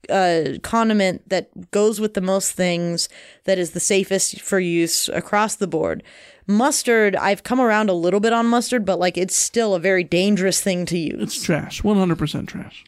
[0.08, 3.08] uh, condiment that goes with the most things,
[3.44, 6.02] that is the safest for use across the board.
[6.46, 10.02] Mustard, I've come around a little bit on mustard, but like it's still a very
[10.02, 11.22] dangerous thing to use.
[11.22, 11.84] It's trash.
[11.84, 12.84] One hundred percent trash.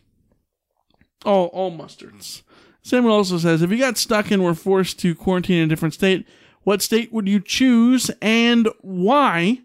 [1.25, 2.43] All all mustards.
[2.83, 5.95] Samuel also says, if you got stuck and were forced to quarantine in a different
[5.95, 6.26] state,
[6.64, 9.61] what state would you choose and why?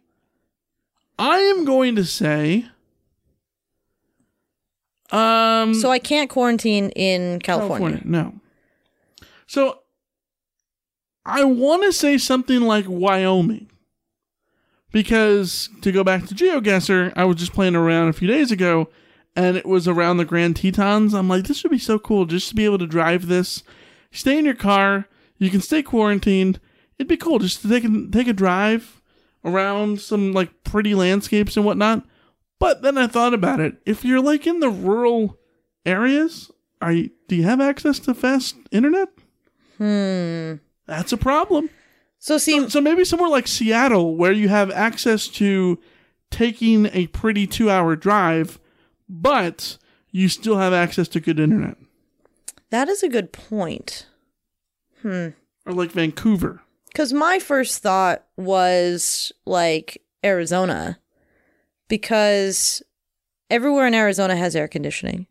[1.19, 2.67] I am going to say,
[5.11, 8.01] um, So I can't quarantine in California.
[8.03, 8.35] No.
[9.47, 9.79] So
[11.25, 13.69] I want to say something like Wyoming.
[14.91, 18.89] Because to go back to GeoGuessr, I was just playing around a few days ago
[19.37, 21.13] and it was around the Grand Tetons.
[21.13, 23.61] I'm like, this would be so cool just to be able to drive this.
[24.11, 25.07] Stay in your car.
[25.37, 26.59] You can stay quarantined.
[26.97, 28.99] It'd be cool just to take a, take a drive
[29.45, 32.03] around some like pretty landscapes and whatnot.
[32.57, 33.75] But then I thought about it.
[33.85, 35.37] If you're like in the rural
[35.85, 36.49] areas,
[36.81, 39.09] are you, do you have access to fast internet?
[39.77, 40.55] Hmm.
[40.87, 41.69] That's a problem.
[42.17, 45.77] So see, so, maybe somewhere like Seattle, where you have access to
[46.31, 48.59] taking a pretty two-hour drive,
[49.09, 49.77] but
[50.11, 51.77] you still have access to good internet,
[52.69, 54.05] That is a good point.
[55.01, 55.29] Hmm.
[55.65, 56.61] or like Vancouver.
[56.87, 60.97] Because my first thought was like Arizona,
[61.87, 62.81] because
[63.49, 65.27] everywhere in Arizona has air conditioning.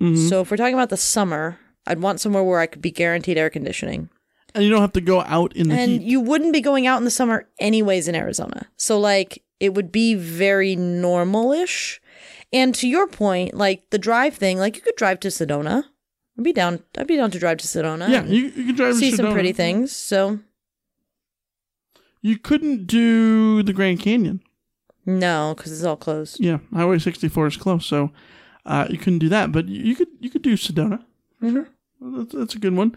[0.00, 0.28] Mhm.
[0.28, 3.38] So if we're talking about the summer, I'd want somewhere where I could be guaranteed
[3.38, 4.08] air conditioning.
[4.54, 6.02] and you don't have to go out in the and heat.
[6.02, 8.66] you wouldn't be going out in the summer anyways in Arizona.
[8.76, 12.01] So like it would be very normal-ish.
[12.52, 15.84] And to your point, like the drive thing, like you could drive to Sedona.
[16.38, 18.08] I'd be down I'd be down to drive to Sedona.
[18.08, 19.00] Yeah, you, you can drive to Sedona.
[19.00, 19.92] see some pretty things.
[19.94, 20.38] So
[22.20, 24.40] You couldn't do the Grand Canyon.
[25.04, 26.38] no, because it's all closed.
[26.40, 28.10] Yeah, Highway 64 is closed, so
[28.64, 29.50] uh, you couldn't do that.
[29.52, 31.02] But you could you could do Sedona.
[31.42, 31.66] Mhm.
[32.00, 32.96] Well, That's, that's a good one.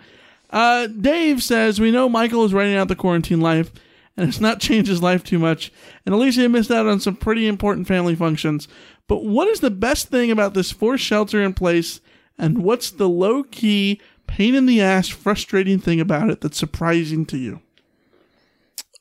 [0.51, 3.71] Uh, Dave says we know Michael is writing out the quarantine life,
[4.17, 5.71] and it's not changed his life too much.
[6.05, 8.67] And Alicia missed out on some pretty important family functions.
[9.07, 11.99] But what is the best thing about this forced shelter in place?
[12.37, 17.25] And what's the low key pain in the ass, frustrating thing about it that's surprising
[17.27, 17.61] to you?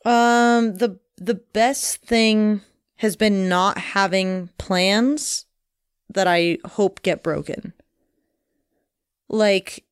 [0.04, 2.60] Um, the the best thing
[2.96, 5.46] has been not having plans
[6.12, 7.72] that I hope get broken.
[9.28, 9.84] Like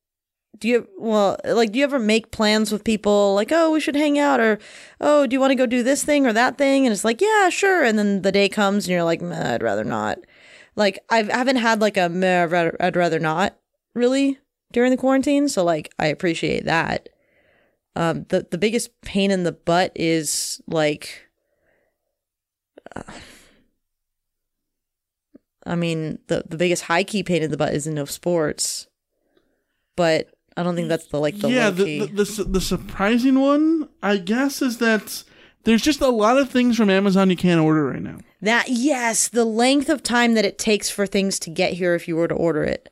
[0.57, 3.95] do you well like do you ever make plans with people like oh we should
[3.95, 4.59] hang out or
[5.01, 6.85] oh do you want to go do this thing or that thing?
[6.85, 7.83] And it's like yeah sure.
[7.83, 10.19] And then the day comes and you're like I'd rather not.
[10.75, 13.57] Like I've, I haven't had like a Meh, I'd, rather, I'd rather not
[13.93, 14.39] really
[14.71, 17.09] during the quarantine so like I appreciate that.
[17.95, 21.29] Um the the biggest pain in the butt is like
[22.95, 23.03] uh,
[25.65, 28.87] I mean the the biggest high key pain in the butt is in no sports
[29.95, 33.89] but I don't think that's the like the yeah, the, the, the the surprising one,
[34.01, 35.23] I guess, is that
[35.63, 38.17] there's just a lot of things from Amazon you can't order right now.
[38.41, 42.07] That yes, the length of time that it takes for things to get here if
[42.07, 42.89] you were to order it.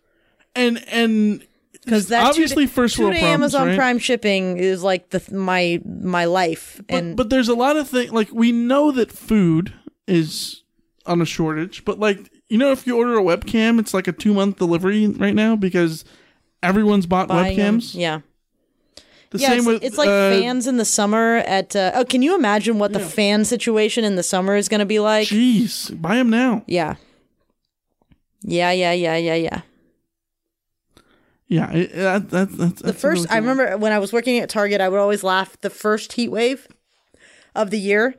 [0.55, 1.45] And and
[1.83, 3.77] Because that obviously two, first two world problems, Amazon right?
[3.77, 7.89] Prime shipping is like the my my life, But, and but there's a lot of
[7.89, 9.73] things like we know that food
[10.07, 10.63] is
[11.05, 14.11] on a shortage, but like you know, if you order a webcam, it's like a
[14.11, 16.03] two month delivery right now because
[16.63, 17.95] everyone's bought buying webcams.
[17.95, 18.21] yeah,
[19.31, 19.47] The yeah.
[19.49, 21.75] same It's, with it's like uh, fans in the summer at.
[21.75, 24.85] Uh, oh, can you imagine what the fan situation in the summer is going to
[24.85, 25.27] be like?
[25.27, 26.63] Jeez, buy them now.
[26.67, 26.95] Yeah.
[28.43, 29.61] Yeah, yeah, yeah, yeah, yeah.
[31.47, 34.79] Yeah, it, that, that, that's the first I remember when I was working at Target,
[34.79, 35.59] I would always laugh.
[35.59, 36.65] The first heat wave
[37.53, 38.15] of the year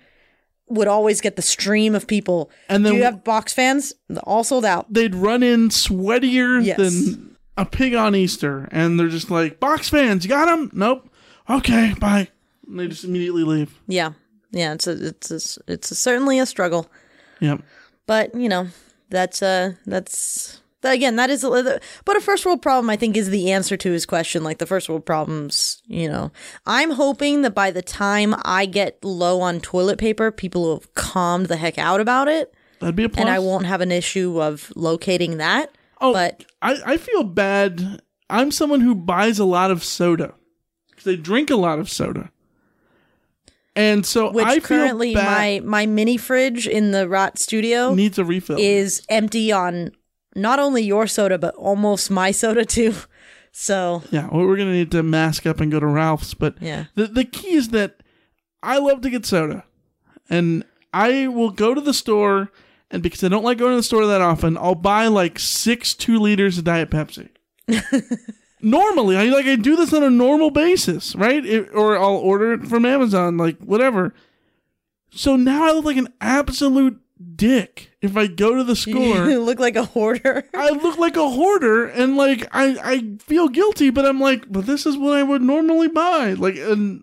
[0.68, 2.51] would always get the stream of people.
[2.68, 3.95] And then do you have box fans?
[4.24, 4.93] All sold out.
[4.93, 6.76] they'd run in sweatier Yes.
[6.76, 10.70] than a pig on Easter, and they're just like, "Box fans, you got them?
[10.72, 11.09] Nope.
[11.50, 12.28] Okay, bye."
[12.66, 13.78] And they just immediately leave.
[13.86, 14.12] Yeah,
[14.50, 14.72] yeah.
[14.74, 16.88] It's a, it's a, it's a, certainly a struggle,
[17.40, 17.62] Yep.
[18.07, 18.68] but you know
[19.11, 22.88] that's uh that's again that is a, but a first world problem.
[22.88, 24.42] I think is the answer to his question.
[24.42, 26.32] Like the first world problems, you know.
[26.66, 30.94] I'm hoping that by the time I get low on toilet paper, people will have
[30.94, 32.55] calmed the heck out about it.
[32.80, 33.20] That'd be a plus.
[33.20, 35.76] and I won't have an issue of locating that.
[36.03, 38.03] Oh, but I, I feel bad.
[38.28, 40.34] I'm someone who buys a lot of soda
[40.90, 42.30] because I drink a lot of soda,
[43.74, 45.24] and so which I feel currently bad.
[45.64, 48.57] my my mini fridge in the Rot Studio needs a refill.
[48.59, 49.92] is empty on
[50.34, 52.94] not only your soda but almost my soda too.
[53.55, 56.32] So yeah, well, we're gonna need to mask up and go to Ralph's.
[56.32, 56.86] But Yeah.
[56.94, 58.03] the the key is that
[58.62, 59.64] I love to get soda,
[60.30, 62.50] and I will go to the store,
[62.93, 65.95] and because I don't like going to the store that often, I'll buy like six
[65.95, 67.30] two liters of Diet Pepsi.
[68.61, 71.45] Normally, I like I do this on a normal basis, right?
[71.45, 74.14] It, or I'll order it from Amazon, like whatever.
[75.11, 77.01] So now I look like an absolute
[77.34, 79.28] dick if I go to the store.
[79.28, 80.45] you look like a hoarder.
[80.55, 84.66] I look like a hoarder and like I I feel guilty, but I'm like, but
[84.66, 86.34] this is what I would normally buy.
[86.34, 87.03] Like and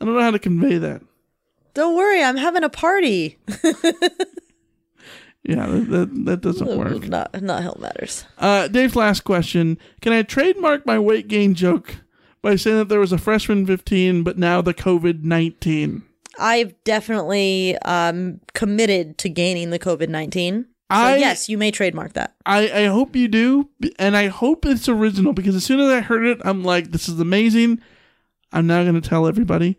[0.00, 1.02] I don't know how to convey that.
[1.74, 3.38] Don't worry, I'm having a party.
[5.44, 7.08] Yeah, that that, that doesn't work.
[7.08, 8.24] Not not health matters.
[8.38, 11.96] Uh, Dave's last question: Can I trademark my weight gain joke
[12.42, 16.02] by saying that there was a freshman 15, but now the COVID 19?
[16.38, 20.66] I've definitely um committed to gaining the COVID nineteen.
[20.90, 22.34] So I- yes, you may trademark that.
[22.46, 23.68] I, I hope you do,
[23.98, 27.08] and I hope it's original because as soon as I heard it, I'm like, this
[27.08, 27.80] is amazing.
[28.52, 29.78] I'm now going to tell everybody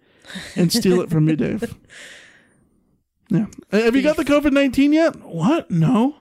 [0.55, 1.76] and steal it from you, Dave.
[3.34, 3.47] Yeah.
[3.71, 5.15] Have you got the COVID 19 yet?
[5.21, 5.71] What?
[5.71, 6.17] No.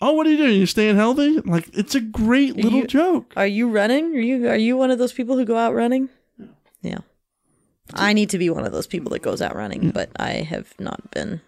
[0.00, 0.56] Oh, what are you doing?
[0.58, 1.40] You're staying healthy?
[1.40, 3.32] Like, it's a great little you- joke.
[3.36, 4.14] Are you running?
[4.16, 6.08] Are you are you one of those people who go out running?
[6.80, 6.98] Yeah.
[7.94, 10.72] I need to be one of those people that goes out running, but I have
[10.78, 11.40] not been.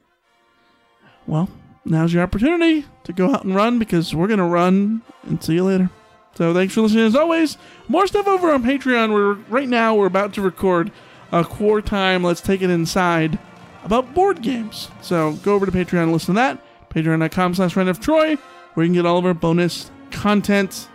[1.27, 1.49] Well,
[1.85, 5.55] now's your opportunity to go out and run because we're going to run and see
[5.55, 5.91] you later.
[6.35, 7.57] So thanks for listening as always.
[7.87, 9.13] More stuff over on Patreon.
[9.13, 10.91] We're right now we're about to record
[11.31, 12.25] a core time.
[12.25, 13.39] Let's take it inside
[13.85, 14.91] about board games.
[15.03, 16.59] So go over to Patreon and listen to that.
[16.91, 18.37] Patreon.com slash Reign of Troy,
[18.75, 20.89] where you can get all of our bonus content.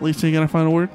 [0.00, 0.90] Lisa, you got a final word?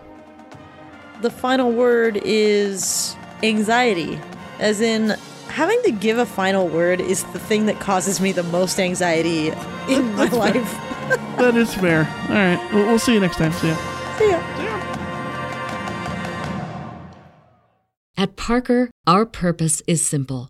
[1.22, 4.20] The final word is anxiety,
[4.60, 5.16] as in
[5.48, 9.50] having to give a final word is the thing that causes me the most anxiety
[9.88, 10.74] in my life.
[11.38, 12.08] that is fair.
[12.30, 12.74] All right.
[12.74, 13.54] We'll, we'll see you next time.
[13.54, 14.18] See ya.
[14.18, 14.56] See ya.
[18.18, 20.50] At Parker, our purpose is simple.